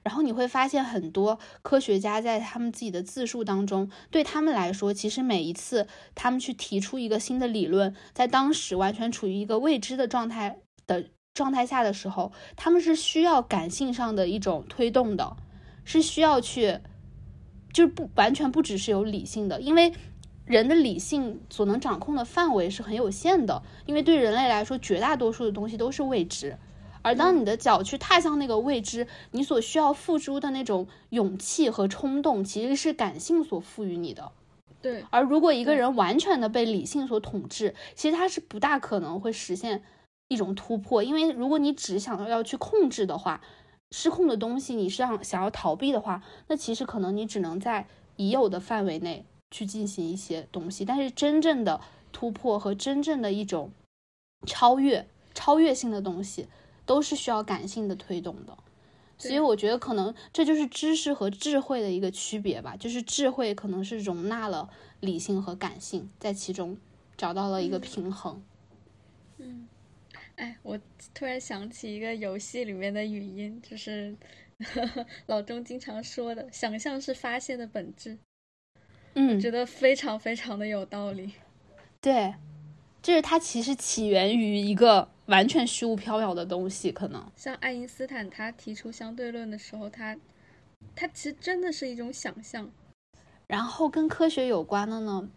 [0.03, 15.35] 然后你会发现很多科学家在他们自己的自述当中，对他们来说，其实每一次他们去提出一个新的理论，在当时完全处于一个未知的状态的状态下的时候，他们是需要感性上的一种推动的，
[15.89, 16.79] 是需要去，
[17.73, 19.91] 就是不完全不只是有理性的，因为。
[20.45, 26.57] 人的理性所能掌控的范围是很有限的，因为对人类来说，绝大多数的东西都是未知。
[27.03, 34.31] 而当你的脚去踏向那个未知，你所需要付出的那种勇气和冲动，其实是感性所赋予你的。
[34.81, 35.05] 对。
[35.11, 39.83] 而如果一个人完全的被理性所统治，其实他是不大可能会实现
[40.29, 43.39] 一种突破，因为如果你只想要去控制的话，
[43.91, 47.87] 失控的东西你是想想要逃避的话，那其实可能你只能在
[48.17, 49.25] 已有的范围内。
[49.51, 51.81] 去进行一些东西，但是真正的
[52.11, 53.71] 突破和真正的一种
[54.45, 56.47] 超越、超越性的东西，
[56.85, 58.55] 都是需要感性的推动的。
[59.17, 64.69] 所以我觉得可能这就是知识和智慧的一个区别吧，就是智慧可能是容纳了
[64.99, 66.77] 理性和感性，在其中
[67.17, 68.43] 找到了一个平衡。
[69.39, 69.67] 嗯，
[70.39, 70.79] 哎，我
[71.13, 74.15] 突然想起一个游戏里面的语音，就是
[75.27, 78.17] 老钟经常说的：“想象是发现的本质。”
[79.15, 81.33] 嗯，觉得非常非常的有道理。
[81.99, 82.33] 对，
[83.01, 90.17] 就是它其实起源于一个完全虚无缥缈的东西，可能像爱因斯坦他提出相对论的时候，他
[90.95, 92.71] 他其实真的是一种想象。
[93.47, 95.29] 然后跟科学有关的呢，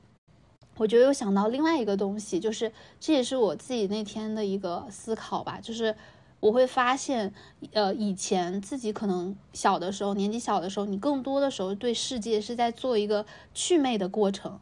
[0.82, 5.94] 我觉得又想到另外一个东西，就是这也是我自己那天的一个思考吧，就是。
[6.42, 7.32] 我会发现，
[7.72, 13.24] 呃，以前自己可能小的时候，年纪小的时候，你更多的时候对世界是在做一个
[13.54, 14.58] 祛魅的过程，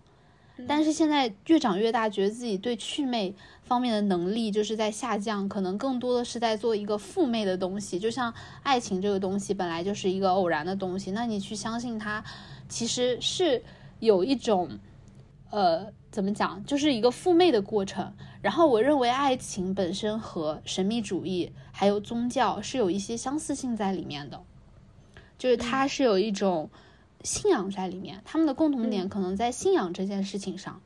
[0.69, 7.99] 但是现在越长越大，觉得自己对祛魅方面的能力就是在下降，可能更多的是在做一个负魅的东西。
[7.99, 12.23] 就像爱情这个东西本来就是一个偶然的东西，那你去相信它，
[12.69, 13.63] 其实是
[14.01, 14.79] 有一种，
[15.49, 15.91] 呃。
[16.11, 18.13] 怎么讲，就是一个复魅的过程。
[18.43, 24.43] 然后我认为爱情本身和神秘主义还有宗教是有一些相似性在里面的，
[25.39, 26.71] 就是它是有一种
[27.23, 28.21] 信仰在里面。
[28.25, 30.81] 他们的共同点可能在信仰这件事情上，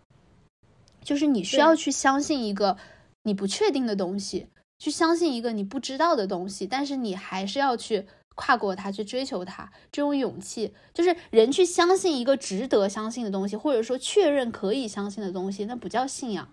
[1.02, 2.76] 就是你需要去相信一个
[3.22, 4.48] 你不确定的东西，
[4.78, 16.48] 去相信一个你不知道的东西，但是你还是要去跨过它，去追求它，这种勇气，就是人去相信一个值得相信的东西，或者说确认可以相信的东西，那不叫信仰。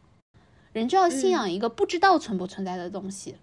[0.74, 3.36] 人就要信仰一个不知道存不存在的东西，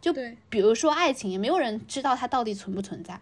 [0.00, 0.12] 就
[0.48, 3.20] 比如说爱情，也没有人知道它到底存不存在。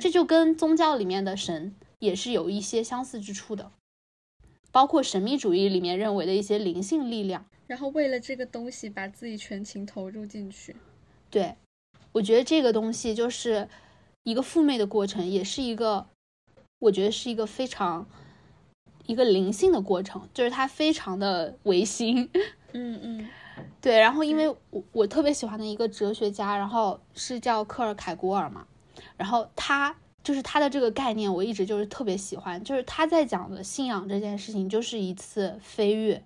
[0.00, 3.70] 这就跟宗教里面的神也是有一些相似之处的，
[4.70, 7.46] 包括神秘主义里面认为的一些灵性力量。
[7.66, 10.76] 然后为了这个东西，把自己全情投入进去。
[11.30, 11.56] 对，
[12.14, 13.68] 我觉得这个东西就是
[14.22, 16.06] 一个负面的过程，也是一个，
[16.78, 18.06] 我觉得是一个非常
[19.06, 22.30] 一个灵性的过程，就是它非常的唯心。
[22.72, 23.28] 嗯嗯，
[23.80, 23.98] 对。
[23.98, 28.66] 然后因为我我特别喜欢的一个哲学家，然后是叫克尔凯郭尔嘛，
[29.16, 36.24] 然后他就是他的这个概念，我一直就是特别喜欢，就是他在讲的信仰这件事情，就是一次飞跃。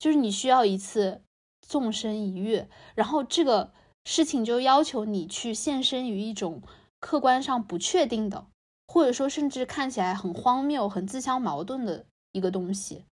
[0.00, 1.22] 就是你需要一次
[1.60, 3.70] 纵身一跃，然后这个
[4.04, 6.62] 事情就要求你去献身于一种
[6.98, 8.46] 客观上不确定的，
[8.86, 13.04] 或者说甚至看起来很荒谬、很自相矛盾的一个东西。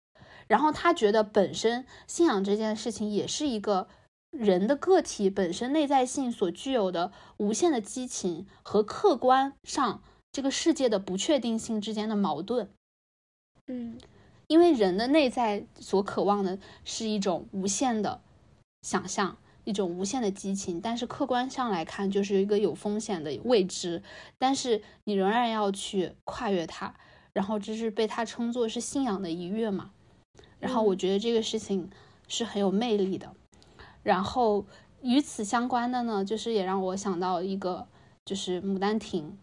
[0.46, 3.88] 然后他觉得本身信仰这件事情也是一个
[4.30, 12.70] 人的个体本身内在性所具有的无限的激情和客观上这个世界的不确定性之间的矛盾。
[13.66, 13.98] 嗯。
[14.46, 18.22] 因为人的内在所渴望的是一种无限的
[18.80, 19.36] 想象，
[19.68, 24.02] 一种无限的激情，但是客观上来看，就是一个有风险的未知。
[24.38, 26.94] 但是你仍然要去跨越它，
[27.34, 29.90] 然后这是被它称作是信仰的一跃嘛。
[30.58, 31.90] 然后我觉得这个事情
[32.28, 33.34] 是很有魅力的。
[34.02, 34.64] 然后
[35.02, 37.86] 与此相关的呢，就是也让我想到一个，
[38.24, 39.36] 就是《牡丹亭》。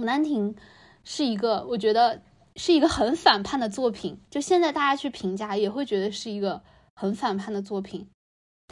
[0.02, 0.54] 《牡丹亭》
[1.04, 2.20] 是一个，我觉得。
[2.54, 6.62] 是一个很反叛的作品，就现在大家去评价也会觉得是一个
[6.94, 8.06] 很反叛的作品。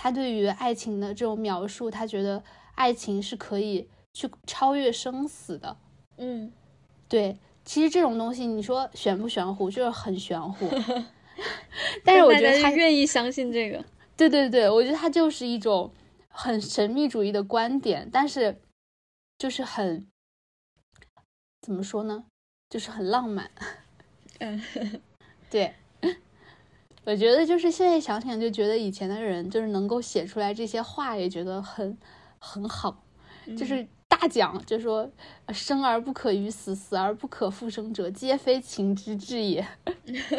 [0.02, 2.42] 他对于爱情的这种描述，他觉得
[2.74, 5.76] 爱情是可以去超越生死的。
[6.16, 6.50] 嗯，
[7.06, 7.36] 对，
[7.66, 10.70] 其实这种东西你说玄不玄乎，就是很玄乎。
[12.02, 13.84] 但是我觉得他愿意相信这个。
[14.16, 15.92] 对对对，我觉得他就是一种
[16.30, 18.58] 很神秘主义的观点，但是
[19.36, 20.08] 就是很
[21.60, 22.24] 怎么说呢？
[22.70, 23.50] 就是很浪漫，
[24.38, 24.62] 嗯，
[25.50, 25.74] 对，
[27.04, 31.96] 我觉得就是现在想想就觉得以前的人就是能够写出来这些话，也觉得很
[32.38, 33.02] 很好，
[33.56, 35.10] 就是大讲，就说
[35.48, 39.66] 生而不可与死，死而不可复生者，皆非情之至也，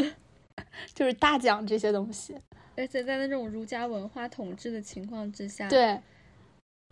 [0.93, 2.36] 就是大讲这些东西，
[2.78, 5.99] 而且在那种儒家文化统治的情况之下，对，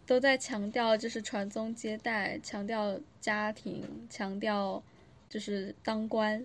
[0.06, 4.82] 都在强调就是传宗接代，强调家庭，强调。
[5.30, 6.44] 就是当官，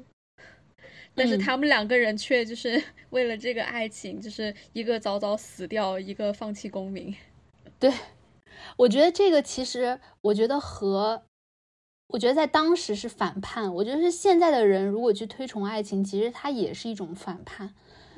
[1.15, 7.15] 但是他们两个人却就是 为了这个爱情，就是一个早早死掉，一个放弃功名。
[7.79, 7.93] 对，
[8.77, 11.23] 我觉得这个其实，我觉得和
[12.09, 13.73] 我觉得在当时是反叛。
[13.75, 17.73] 我觉得是现在的人如果去推崇爱情，其实它也是一种反叛，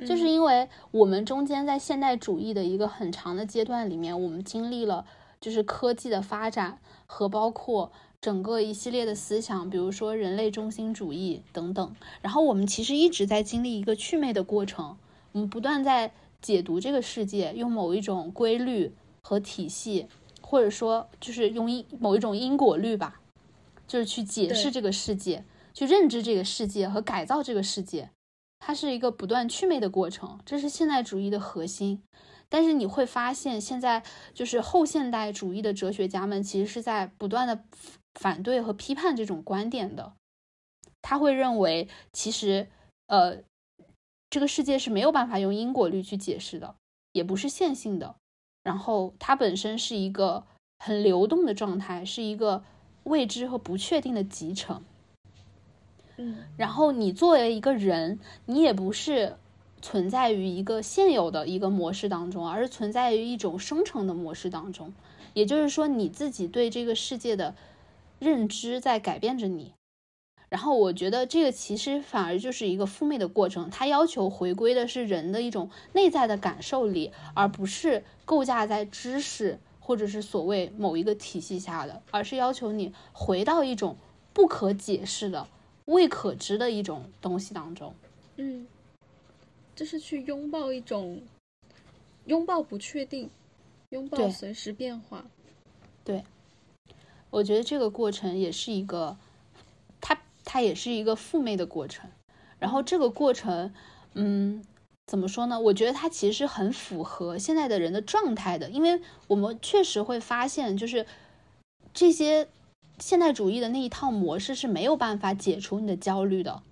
[0.06, 5.04] 就是因为我们中间在现代主义的一个很长的阶段里面，我们经历了
[5.40, 7.92] 就是科技的发展和包括。
[8.20, 14.96] 整个一系列的思想，比如说人类中心主义等等，然后我们其实一直在经历一个祛魅的过程，
[15.32, 18.92] 我们不断在解读这个世界，用某一种规律
[19.22, 20.08] 和体系，
[20.40, 23.20] 或者说就是用一某一种因果律吧，
[23.86, 28.10] 就是去解释这个世界，去认知这个世界和改造这个世界，
[28.58, 32.02] 它是一个不断祛魅的过程，这是现代主义的核心。
[32.48, 34.02] 但是你会发现，现在
[34.32, 37.62] 就是后现代主义的哲学家们其实是在不断的。
[38.18, 40.14] 反对和批判这种观点的，
[41.02, 42.66] 他会认为，其实，
[43.08, 43.42] 呃，
[44.30, 46.74] 这个世界是没有办法用因果律去解释的，
[47.12, 48.16] 也不是线性的。
[48.62, 50.46] 然后，它本身是一个
[50.78, 52.64] 很流动的状态，是一个
[53.04, 54.82] 未知和不确定的集成。
[56.16, 59.36] 嗯，然后你作为一个人，你也不是
[59.82, 64.94] 存在于一个现有的一个模式当中，而是存在于一种生成的模式当中。
[65.34, 67.54] 也就是说，你自己对这个世界的。
[68.18, 69.74] 认知在改变着你，
[70.48, 73.68] 然后我觉得这个其实反而就是一个负面的过程。
[73.68, 83.96] 它要求回归的是人的一种内在的感受力，而不是构架在知识或者是所谓某一个体系下的，而是要求你回到一种
[84.32, 85.46] 不可解释的、
[85.84, 87.94] 未可知的一种东西当中。
[88.36, 88.66] 嗯，
[89.74, 91.20] 就是去拥抱一种
[92.24, 93.30] 拥抱不确定，
[93.90, 95.26] 拥抱随时变化。
[96.04, 96.22] 对。
[97.36, 99.18] 我觉得这个过程也是一个，
[100.00, 102.08] 它它也是一个负面的过程。
[102.58, 103.74] 然后这个过程，
[104.14, 104.64] 嗯，
[105.06, 105.60] 怎么说呢？
[105.60, 111.04] 我觉得它其实很符合现在的人的状态的，因为我们确实会发现，就是
[111.92, 112.48] 这些
[112.98, 116.62] 现代主义的那一套模式是没有办法解除你的焦虑的。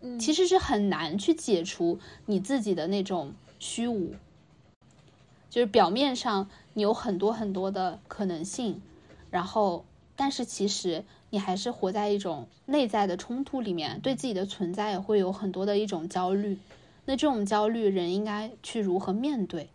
[0.00, 4.16] 嗯，其实是很难去解除你自己的那种虚无，
[5.48, 8.82] 就是表面上你有很多很多的可能性，
[9.30, 9.84] 然后
[10.20, 16.58] 但是其实你还是活在一种内在的冲突里面，对自己的存在也会有很多的一种焦虑。
[17.06, 19.70] 那这种焦虑，人应该去如何面对？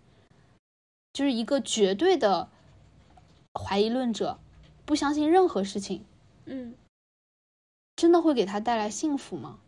[1.13, 2.47] 就是一个绝对的
[3.59, 4.39] 怀疑论者，
[4.85, 6.05] 不相信任何事情，
[6.45, 6.75] 嗯，
[7.95, 9.59] 真的会给他带来幸福吗？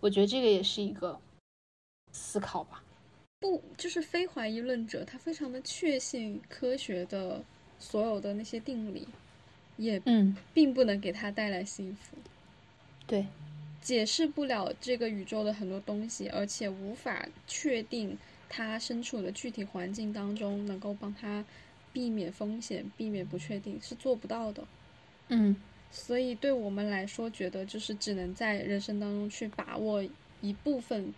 [0.00, 1.18] 我觉得这个也是一个
[2.12, 2.84] 思考吧。
[3.40, 7.42] 不，就是非怀疑论者，他非常的确信科学的
[7.78, 9.08] 所有的那些定理，
[9.82, 12.16] 也嗯，并不能给他带来幸福，
[13.06, 13.26] 对，
[13.80, 18.16] 解释不了这个宇宙的很多东西，而且无法确定
[18.48, 21.44] 他身处的具体环境当中能够帮他
[21.92, 24.64] 避免风险、避免不确定，是做不到的。
[25.28, 25.56] 嗯。
[25.90, 30.02] 所以对我们来说，觉得就是只能在人生当中去把握
[30.40, 31.12] 一部分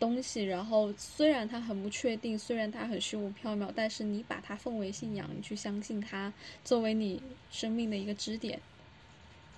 [0.00, 6.32] 东西，然后虽然它很不确定，虽然它很虚无缥缈，但是你把它奉为信仰，你去相信它，
[6.64, 7.22] 作为你
[7.52, 8.58] 生命的一个支点，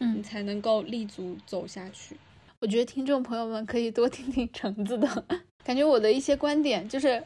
[0.01, 0.16] 嗯。
[0.16, 2.16] 你嗯，才能够立足走下去。
[2.59, 5.24] 我觉得听众朋友们可以多听听橙子的，
[5.64, 7.22] 感觉我的一些观点就是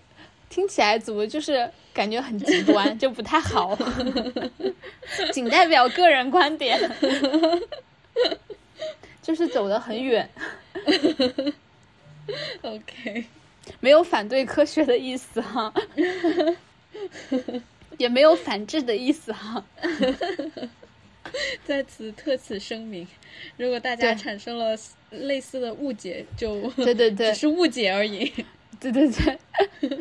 [0.48, 3.76] 听起来怎么就是感觉很极端，就不太好，
[5.32, 6.78] 仅代表个人观点，
[9.22, 10.28] 就是走得很远，
[12.62, 13.24] OK，
[13.81, 15.72] 没有反对科学的意思哈，
[17.99, 19.64] 也没有反制的意思哈。
[21.66, 23.07] 在此特此声明，
[23.57, 24.77] 如果大家产生了
[25.11, 28.33] 类似的误解，就对对对只是误解而已。
[28.79, 29.99] 对对对，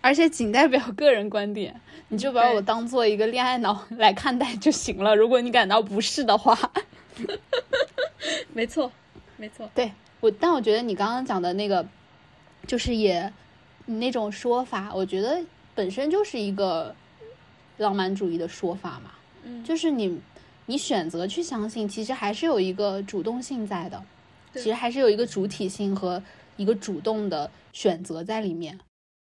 [0.00, 5.14] 而且仅代表个人观点，你就把我当做一个恋爱脑来看待就行了。
[5.14, 6.58] 如果你感到不适的话，
[8.52, 8.90] 没错，
[9.36, 9.68] 没错。
[9.74, 9.92] 对
[10.24, 11.86] 我，但我觉得你刚刚讲的那个，
[12.66, 13.30] 就是也
[13.84, 15.38] 你那种说法，我觉得
[15.74, 16.96] 本身就是一个
[17.76, 19.10] 浪漫主义的说法嘛，
[19.42, 20.18] 嗯，就是你
[20.64, 24.02] 你选择去相信，其实还是有一个主动性在的，
[24.50, 26.22] 对其实还是有一个主体性和
[26.56, 28.80] 一个主动的选择在里面。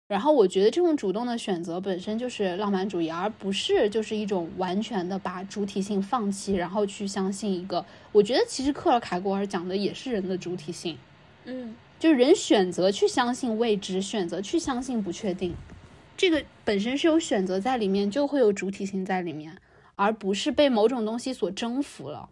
[0.10, 7.86] 然后我觉得这种主动的选择本身就是浪漫主义，而不是就是一种完全的把主体性放弃，然后去相信一个。
[8.12, 10.98] 我觉得其实克尔凯郭尔讲的也是人的主体性，
[11.46, 15.54] 嗯就是人选择去相信未知，选择去相信不确定，
[16.18, 19.56] 这个本身是有选择在里面，就会有主体性在里面，
[19.96, 22.30] 而不是被某种东西所征服了。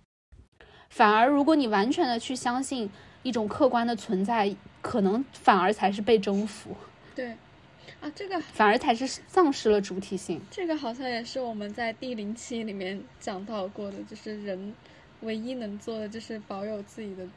[0.90, 2.90] 反而，如果你完全的去相信
[3.22, 6.76] 一种客观的存在，可能反而才是被征服，
[7.14, 7.36] 对。
[8.00, 10.40] 啊，这个反而才是丧失了主体性。
[10.52, 14.74] 这个好像也是我们在第零期里面讲到过的，就是人
[15.22, 17.28] 唯一能做的就是保有自己的，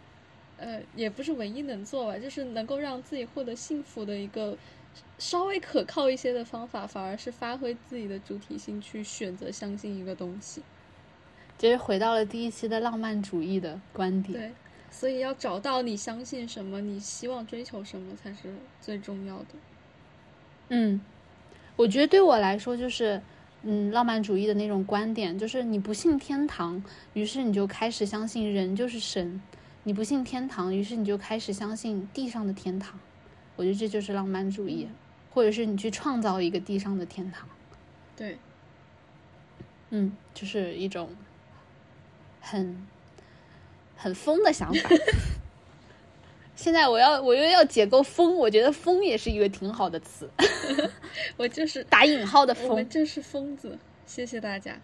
[0.58, 4.56] 呃，也不是唯一能做吧，就是能够让自己获得幸福的一个
[5.18, 10.62] 稍微可靠一些的方法，反而是发挥自己的主体性去选择相信一个东西。
[11.56, 14.38] 就是回到了第一期的浪漫主义的观点。
[14.38, 14.52] 对，
[14.90, 19.46] 所以要找到你相信什么，你希望追求什么才是最重要的。
[20.70, 21.00] 嗯，
[21.76, 23.20] 我觉得对我来说就是，
[23.62, 29.40] 嗯，浪漫主义的那种观点，就是你不信天堂，于是你就开始相信人就是神；
[29.82, 32.98] 你不信天堂，于是你就开始相信地上的天堂。
[33.56, 34.88] 我觉得这就是浪漫主义，
[35.34, 37.48] 或者是你去创造一个地上的天堂。
[38.16, 38.38] 对，
[39.90, 41.10] 嗯，就是一种
[42.40, 42.86] 很
[43.96, 44.88] 很疯的想法。
[46.56, 50.28] 现在我要我又要解构疯，我觉得疯也是一个挺好的词，
[51.36, 52.88] 我就是打引号的疯我们。
[52.88, 53.78] 就是疯子。
[54.06, 54.78] 谢谢大家。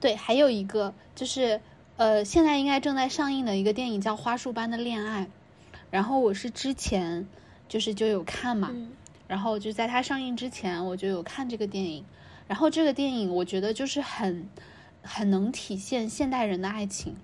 [0.00, 1.60] 对，还有一个就是
[1.96, 5.22] 呃，现在应该正在上映的一个电影叫《花束般的恋爱》，
[5.90, 7.26] 然后我是之前
[7.68, 8.90] 就是就有看嘛，嗯
[9.26, 12.04] 然后就在它上映之前我就有看这个电影，
[12.46, 14.48] 然后这个电影我觉得就是很
[15.02, 17.16] 很能体现现代人的爱情，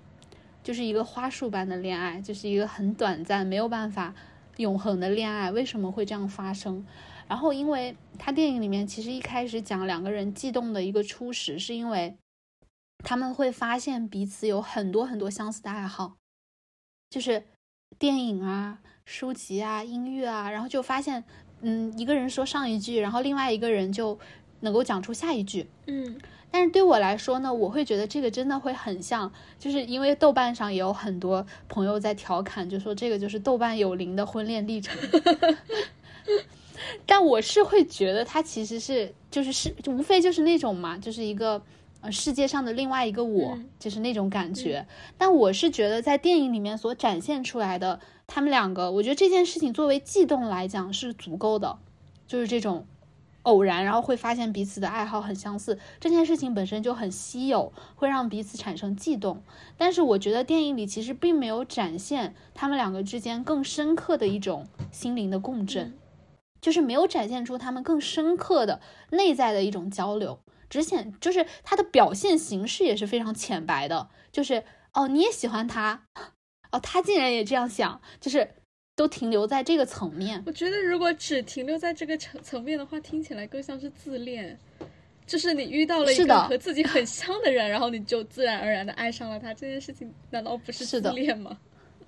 [0.63, 4.15] 就是一个花束般的恋爱，就是一个很短暂没有办法
[4.57, 6.87] 永恒的恋爱，为什么会这样发生？
[7.31, 12.17] 然后因为他电影里面其实一开始讲两个人悸动的一个初始，是因为
[13.05, 16.17] 他们会发现彼此有很多很多相似的爱好，
[17.09, 17.45] 就是
[18.01, 21.23] 电影啊、书籍啊、音乐啊，然后就发现，
[21.61, 24.19] 嗯，一个人说上一句，然后另外一个人就
[24.63, 25.69] 能够讲出下一句。
[25.87, 26.19] 嗯
[26.51, 34.99] 但是对我来说呢，我会觉得这个真的会很像，就是因为豆瓣上也有很多朋友在调侃，就说这个就是豆瓣有灵的婚恋历程。
[37.07, 41.63] 但我是会觉得他其实是就是是无非就是那种嘛，就是一个
[42.01, 44.87] 呃世界上的另外一个我，嗯就是那种感觉。
[45.19, 51.79] 但我是觉得在电影里面所展现出来的他们两个，我觉得这件事情作为悸动来讲是足够的，
[52.27, 52.87] 就是这种
[53.43, 59.43] 偶然，然后会发现彼此的爱好很相似，这件事情本身就很稀有，会让彼此产生悸动。
[59.79, 65.95] 但是我觉得电影里其实并没有展现他们两个之间更深刻的一种心灵的共振，
[66.61, 68.81] 就是没有展现出他们更深刻的
[69.11, 76.05] 内在的一种交流，只显就是他的表现形式也是非常浅白的，就是哦你也喜欢他，
[76.71, 78.49] 哦他竟然也这样想，就是
[78.95, 80.43] 都停留在这个层面。
[80.47, 84.59] 我觉得如果只停留在这个层层面的话，听起来更像是自恋。
[85.27, 91.57] 就是你遇到了一个和自己很像的人，然后你就自然而然的爱上了他，这件事情难道不是自恋吗？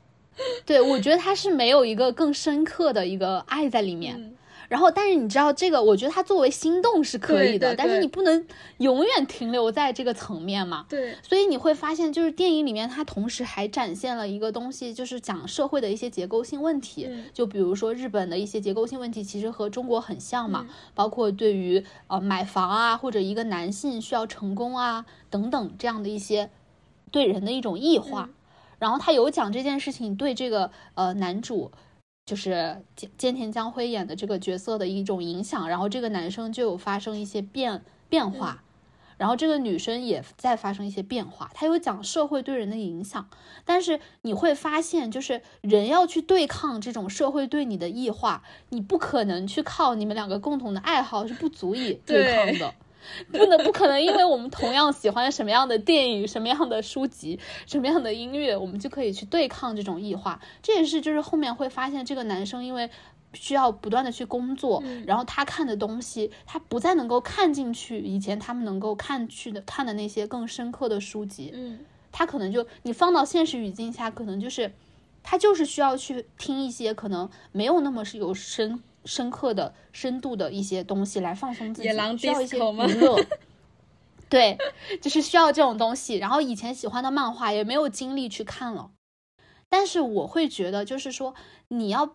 [0.66, 4.16] 对，我觉得他是没有一个更深刻的一个爱在里面。
[4.18, 4.34] 嗯
[4.72, 8.46] 然后，但是你知道这个，我觉得它作为心动是可以的，对对但是你不能
[8.78, 10.86] 永远停留在这个层面嘛。
[10.88, 17.06] 对，所以你会发现，就是电影里面它同时还展现了一个东西，就是讲社会的一些结构性问题。
[17.06, 26.48] 嗯就比如说日本的一些结构性问题，其实和中国很像嘛，嗯包括对于呃买房啊，或者一个男性需要成功啊等等这样的一些
[27.10, 28.30] 对人的一种异化。
[28.30, 28.34] 嗯
[28.78, 31.70] 然后他有讲这件事情对这个呃男主，
[32.24, 38.62] 就是菅菅田将晖演的这个角色的一种影响，然后这个男生就有发生一些变变化。
[39.18, 43.28] 然后这个女生也在发生一些变化，他有讲社会对人的影响，
[43.64, 52.74] 但是你会发现，就是人要去对抗这种社会对你的异化，你不可能去靠你们两个共同的爱好是不足以对抗的。
[53.32, 60.40] 不能不可能，因为我们同样喜欢什么样的电影、什么样的书籍、什么样的音乐，我们就可以去对抗这种异化。
[60.62, 62.90] 这也是就是后面会发现，这个男生因为
[63.34, 71.78] 需要不断的去工作，嗯然后他看的东西，他不再能够看进去以前他们能够看去的看的那些更深刻的书籍，嗯
[72.10, 74.70] 他可能就你放到现实语境下，可能就是
[75.22, 83.24] 他就是需要去听一些可能没有那么是有深深刻的深度的一些东西来放松自己，野狼需要一些娱乐。
[84.28, 84.58] 对，
[85.00, 86.16] 就是需要这种东西。
[86.16, 88.90] 然后以前喜欢的漫画也没有精力去看了，
[89.68, 91.34] 但是我会觉得，就是说
[91.68, 92.14] 你要。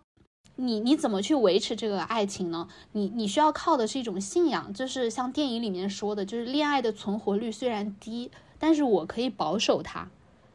[0.59, 2.67] 你你怎么去维持这个爱情呢？
[2.93, 10.09] 你你需要靠的是一种信仰，就是像电影里面说的，就是恋爱的存活率虽然低，但是我可以保守它，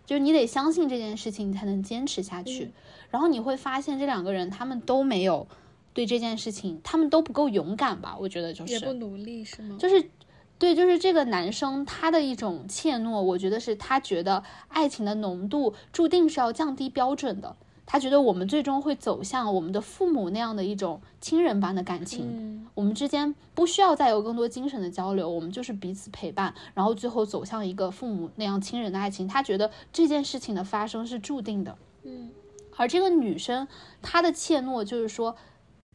[0.04, 2.64] 就是你得相信这件事情，你才能坚持下去。
[2.64, 2.72] 嗯
[3.10, 5.46] 然后你会发现这两个人他们都没有
[5.94, 8.16] 对这件事情，他们都不够勇敢吧？
[8.18, 9.76] 我觉得就是，也不努力是吗？
[9.78, 10.10] 就是
[10.58, 17.56] 对，就是这个男生他的一种怯懦，我觉得是他觉得爱情的浓度注定是要降低标准的。
[17.84, 29.28] 他觉得我们最终会走向我们的父母那样的一种亲人般的感情，嗯我们之间不需要再有更多精神的交流，我们就是彼此陪伴，然后最后走向一个父母那样亲人的爱情。
[29.28, 32.30] 他觉得这件事情的发生是注定的，嗯
[32.76, 33.68] 而这个女生
[34.00, 35.36] 她的怯懦就是说，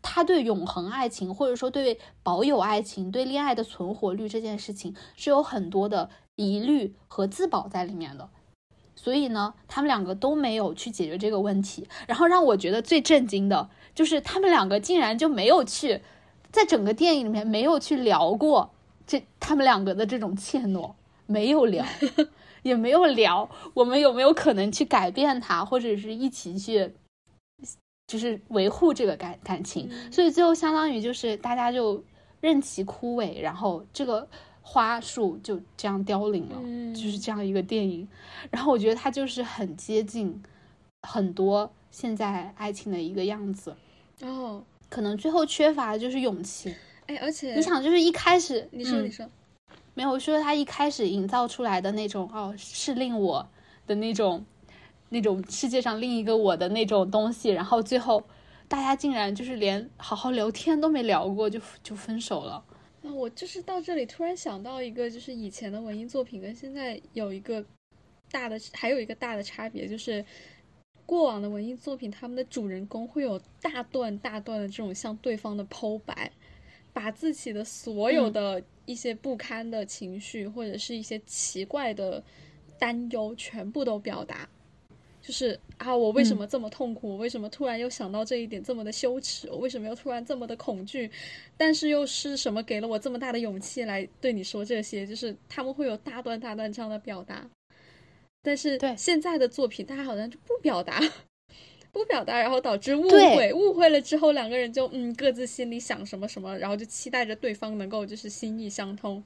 [0.01, 8.29] 她对永恒爱情或者说对保有爱情、对恋爱的存活率这件事情是有很多的疑虑和自保在里面的。
[8.95, 11.87] 所以呢，他们两个都没有去解决这个问题。
[12.07, 16.01] 然后让我觉得最震惊的就是，他们两个竟然就没有去，
[16.51, 18.71] 在整个电影里面没有去聊过
[19.05, 20.93] 这他们两个的这种怯懦，
[21.27, 21.85] 没有聊，
[22.63, 26.95] 也没有聊我们有没有可能去改变它，或者是一起去，
[28.07, 29.87] 就是维护这个感感情。
[29.91, 32.03] 嗯所以最后相当于就是大家就
[32.41, 34.27] 任其枯萎，然后这个
[34.61, 36.57] 花束就这样凋零了。
[36.63, 38.07] 嗯，就是这样一个电影，
[38.49, 40.41] 然后我觉得它就是很接近
[41.03, 43.75] 很多现在爱情的一个样子，
[44.21, 46.75] 哦，可能最后缺乏的就是勇气。
[47.07, 49.25] 哎，而且你想，就是一开始你说嗯你说，
[49.93, 53.47] 没有我说他一开始营造出来的那种哦，是令我
[53.87, 54.45] 的那种
[55.09, 58.23] 那种世界上另一个我的那种东西，然后最后
[58.67, 62.63] 大家竟然就是连好好聊天都没聊过就就分手了。
[63.01, 67.63] 那，我就是到这里突然想到一个，就是以前的文艺作品跟现在有一个
[68.31, 70.25] 大的，还有一个大的差别，就是
[71.05, 76.31] 过往的文艺作品，他们的主人公会有大段大段的这种向对方的剖白，
[76.91, 82.21] 把自己的所有嗯的一些不堪的情绪、或者是一些奇怪的
[82.77, 84.49] 担忧全部都表达。
[85.27, 87.09] 就是啊，我为什嗯么这么痛苦？
[87.09, 89.49] 我为什么突然又想到这一点这么的羞耻？
[89.51, 91.11] 我为什么又突然这么的恐惧？
[91.57, 95.05] 但是又是什么给了我这么大的勇气来对你说这些？
[95.05, 97.45] 就是他们会有大段大段这样的表达，
[98.41, 100.97] 但是对现在的作品，大家好像就不表达，
[101.91, 109.21] 不表达，然后导致误会，误会了之后，两个人就嗯各自心里想什么什么，然后就期待着对方能够就是心意相通。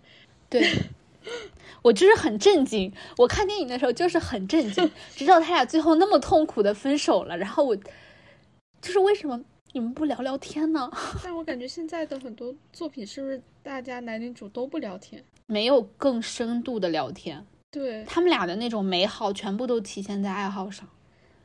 [0.50, 0.68] 对，
[1.84, 2.92] 我就是很震惊。
[3.18, 9.42] 我看电影的时候就是很震惊， 直到他俩最后那么痛苦的分手了，然后我就是为什么
[9.74, 10.90] 你们不聊聊天呢？
[11.24, 15.24] 但我感觉现在的很多作品是不是大家男女主都不聊天？
[15.48, 17.46] 没有更深度的聊天。
[17.72, 20.88] 对他们俩的那种美好，全部都体现在爱好上，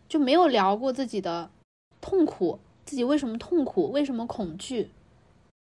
[0.08, 1.50] 就没有聊过自己的
[2.00, 4.90] 痛苦，自己为什么痛苦，为什么恐惧，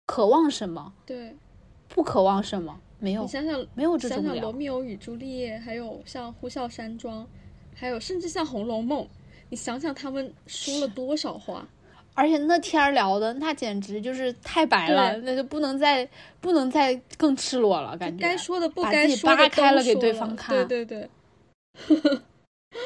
[0.06, 1.36] 渴望什么，对，
[1.88, 4.52] 不渴望什么，没有你，想想，没有这种想想《罗。
[4.52, 7.24] 密欧与朱丽叶》，还有像《呼啸山庄》，
[7.74, 9.04] 还有甚至像《红楼梦》，
[9.50, 11.68] 你想想他们说了多少话？
[12.14, 16.06] 而且那天儿聊的那简直就是太白了，那就不能再
[16.40, 21.08] 不能再更赤裸了，感觉该说的不该说的扒开了给对方看对对
[21.88, 22.20] 对，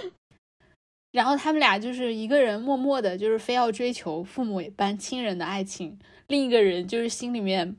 [1.10, 5.98] 然后他们俩就是一个人默默的，就是非要追求父母般亲人的爱情，
[6.28, 7.76] 另一个人就是心里面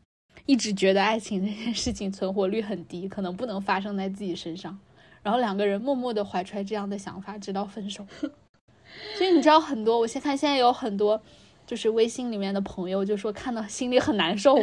[0.47, 4.79] 一直觉得爱情这件事情存活率很低，可能不能发生在自己身上。
[5.21, 8.07] 然后两个人默默的怀揣这样的想法，直到分手。
[9.17, 11.21] 所以你知道很多，我先看现在有很多
[11.65, 14.57] 就是微信里面的朋友就说看到心里很难受，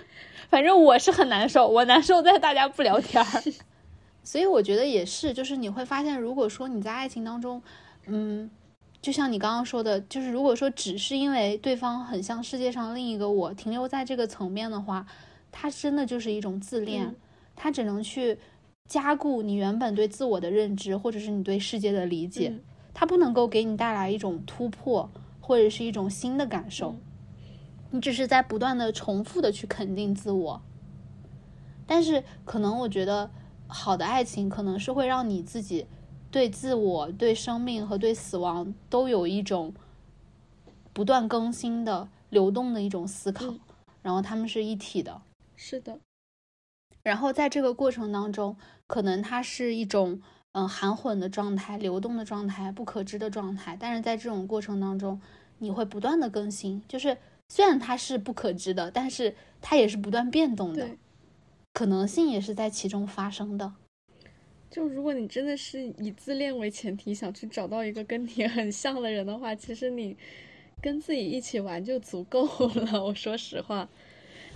[0.50, 3.42] 反正我是很难受，我难受在大家不聊天儿。
[4.22, 7.62] 所以我觉得也是，就是你会发现，如果说你在爱情当中，
[8.06, 8.50] 嗯，
[9.00, 15.06] 就像你刚刚说的，就是如果说只是因为对方很像世界上另一个我，停留在这个层面的话，
[15.52, 17.16] 它真的就是一种自恋，嗯
[17.56, 18.38] 它只能去
[18.88, 22.60] 加固你原本对自我的认知，或者是你对世界的理解，嗯
[22.94, 26.90] 它不能够给你带来一种突破，或者是一种新的感受。
[26.90, 27.00] 嗯
[27.92, 30.62] 你只是在不断的重复的去肯定自我，
[31.88, 33.28] 但是可能我觉得
[33.66, 35.86] 好的爱情可能是会让你自己
[36.30, 39.74] 对自我、对生命和对死亡都有一种
[40.92, 43.58] 不断更新的流动的一种思考，嗯
[44.02, 45.20] 然后他们是一体的。
[45.62, 46.00] 是的，
[47.02, 48.56] 然后在这个过程当中，
[48.86, 55.20] 可能它是一种嗯、呃含混的状态、流动的状态、不可知的状态，但是在这种过程当中，
[55.58, 57.18] 你会不断的更新，就是
[57.50, 60.88] 虽然它是不可知的，但是它也是不断变动的，
[61.74, 63.74] 可能性也是在其中发生的。
[64.70, 70.16] 就如果你真的是以自恋为前提，想去找到一个跟你很像的人的话，其实你
[70.80, 73.04] 跟自己一起玩就足够了。
[73.04, 73.86] 我说实话，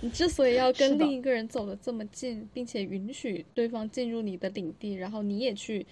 [0.01, 5.85] 你之所以要跟另一个人走的这么近，并且允许对方进入你的领地，然后你也去，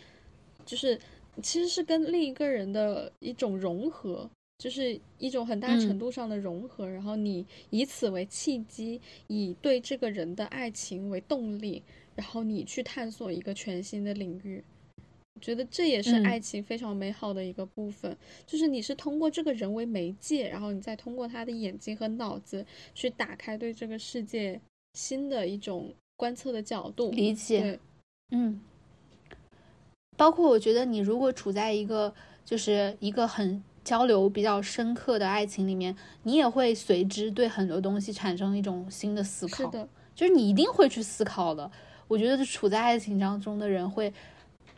[0.65, 0.99] 就是
[1.41, 4.29] 其实是跟另一个人的一种融合。
[4.59, 11.83] 就是一种很大程嗯度上的融合，然后你以此为契机，以对这个人的爱情为动力，
[12.15, 14.63] 然后你去探索一个全新的领域。
[15.43, 18.15] 我觉得这也是嗯爱情非常美好的一个部分，
[18.47, 22.65] 就是你是通过这个人为媒介，然后你再通过他的眼睛和脑子
[22.95, 24.57] 去打开对这个世界
[24.93, 27.11] 新的一种观测的角度。
[27.11, 27.77] 理解，
[28.31, 28.57] 嗯，
[30.15, 32.13] 包括我觉得你如果处在一个
[32.45, 41.69] 就是一个很交流比较深刻的爱情里面，你也会随之对很多东西产生一种新的思考，是的，就是你一定会去思考的。
[42.07, 44.13] 我觉得处在爱情当中的人会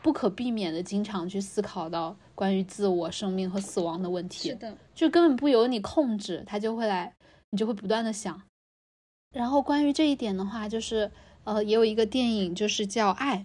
[0.06, 4.50] 不可避免的经常去思考到关于自我、生命和死亡的问题。
[4.50, 7.12] 是的，就根本不由你控制，他就会来，
[7.50, 8.40] 你就会不断的想。
[9.34, 11.10] 然后关于这一点的话，就是
[11.42, 13.38] 呃，也有一个电影就是叫《爱》，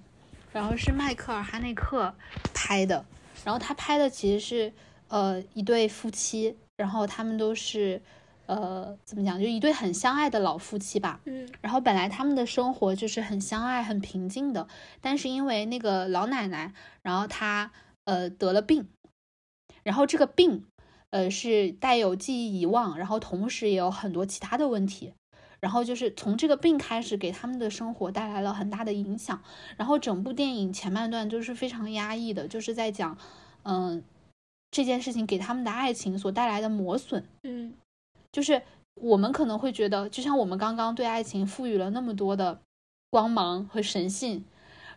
[0.53, 2.13] 然后是迈克尔·哈内克
[2.53, 3.03] 拍的，
[3.43, 4.71] 然后他拍的其实是
[5.07, 7.99] 呃一对夫妻，然后他们都是
[8.51, 11.21] 呃怎么讲，就一对很相爱的老夫妻吧。
[11.25, 14.67] 嗯然后本来他们的生活就是很相爱、很平静的，
[14.99, 17.71] 但是因为那个老奶奶，然后她
[18.03, 18.89] 呃得了病，
[19.83, 20.65] 然后这个病
[21.11, 25.13] 呃是带有记忆遗忘，然后同时也有很多其他的问题，
[25.61, 29.41] 然后就是从这个病开始给他们的生活带来了很大的影响。
[29.77, 33.17] 然后整部电影前半段就是非常压抑的，就是在讲
[33.63, 34.03] 嗯、
[34.71, 37.23] 这件事情给他们的爱情所带来的磨损。
[37.43, 37.73] 嗯
[38.31, 38.61] 就是
[38.95, 42.61] 我们可能会觉得，就像我们刚刚对爱情赋予了那么多的
[43.09, 44.45] 光芒和神性，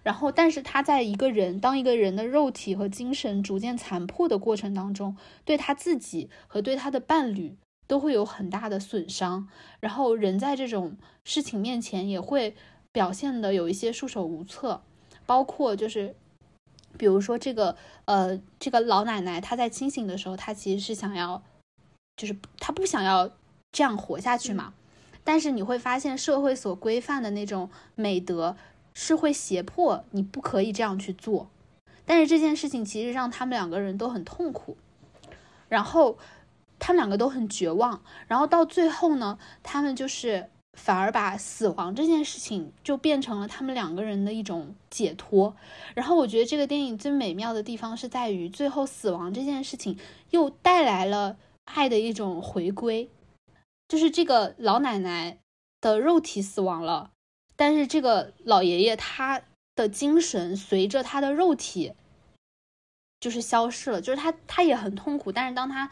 [0.03, 7.57] 然后，但是他在一个人当一个人的肉体和精神逐渐残破的过程当中，对他自己和对他的伴侣
[7.87, 9.49] 都会有很大的损伤。
[9.81, 12.55] 然后，人在这种事情面前也会
[12.93, 14.83] 表现的有一些束手无策，
[15.27, 16.15] 包括就是。
[16.97, 21.43] 比如说，这个呃，这个老奶奶她在清醒的时候，她其实是想要
[22.17, 23.31] 就是他不想要
[23.73, 24.75] 这样活下去嘛。
[25.23, 28.57] 但是你会发现，社会所规范的那种美德
[28.93, 31.49] 是会胁迫你不可以这样去做。
[32.05, 34.77] 但是这件事情其实让他们两个人都很痛苦，
[35.71, 36.19] 然后
[36.79, 38.03] 他们两个都很绝望。
[38.29, 45.57] 然后到最后呢，他们就是反而把死亡这件事情就变成了他们两个人的一种解脱。
[45.95, 49.99] 然后我觉得这个电影最美妙的地方是在于，最后死亡这件事情
[50.29, 53.11] 又带来了爱的一种回归，
[53.89, 55.39] 就是这个老奶奶
[55.81, 57.11] 的肉体死亡了，
[57.57, 59.43] 但是这个老爷爷他
[59.75, 61.95] 的精神随着他的肉体
[63.21, 65.91] 就是消失了，就是他他也很痛苦，但是当他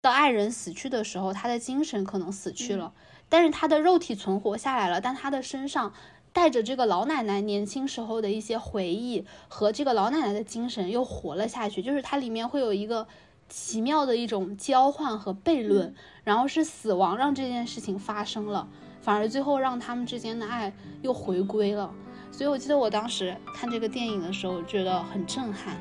[0.00, 2.94] 的爱人死去的时候，他的精神可能死去了。
[3.28, 5.94] 但是他的肉体存活下来了，但他的身上
[6.34, 13.08] 带着这个老奶奶年轻时候的一些回忆和这个老奶奶的精神又活了下去，就是它里面会有一个
[13.52, 15.94] 奇妙的一种交换和悖论，
[16.24, 18.66] 然后是死亡让这件事情发生了，
[19.02, 20.72] 反而最后让他们之间的爱
[21.02, 21.92] 又回归了。
[22.30, 25.76] 所以我记得我当时看这个电影的时候觉得很震撼，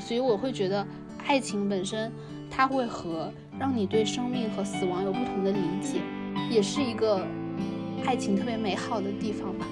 [0.00, 0.86] 所以我会觉得
[1.26, 2.10] 爱情本身
[2.50, 6.00] 它会和让你对生命和死亡有不同的理解。
[6.48, 7.22] 也是一个
[8.06, 9.66] 爱情特别美好的地方吧。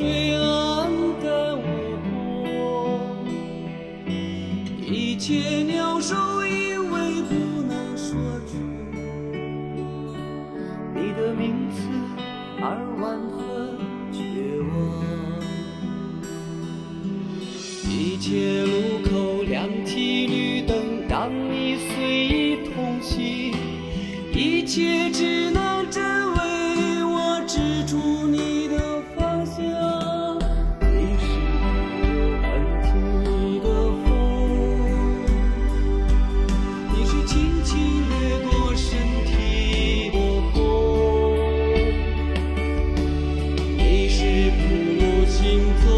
[0.00, 0.40] 最黯
[1.22, 1.28] 淡
[1.60, 1.62] 我
[2.48, 3.20] 过，
[4.82, 7.34] 一切鸟兽因为不
[7.68, 8.56] 能说出
[10.94, 11.76] 你的名字
[12.62, 12.64] 而
[12.98, 13.76] 万分
[14.10, 14.18] 绝
[14.72, 14.72] 望，
[17.86, 18.72] 一切路
[19.04, 23.52] 口亮起绿灯，当你随意通行，
[24.32, 25.49] 一切只。
[45.50, 45.89] 穿过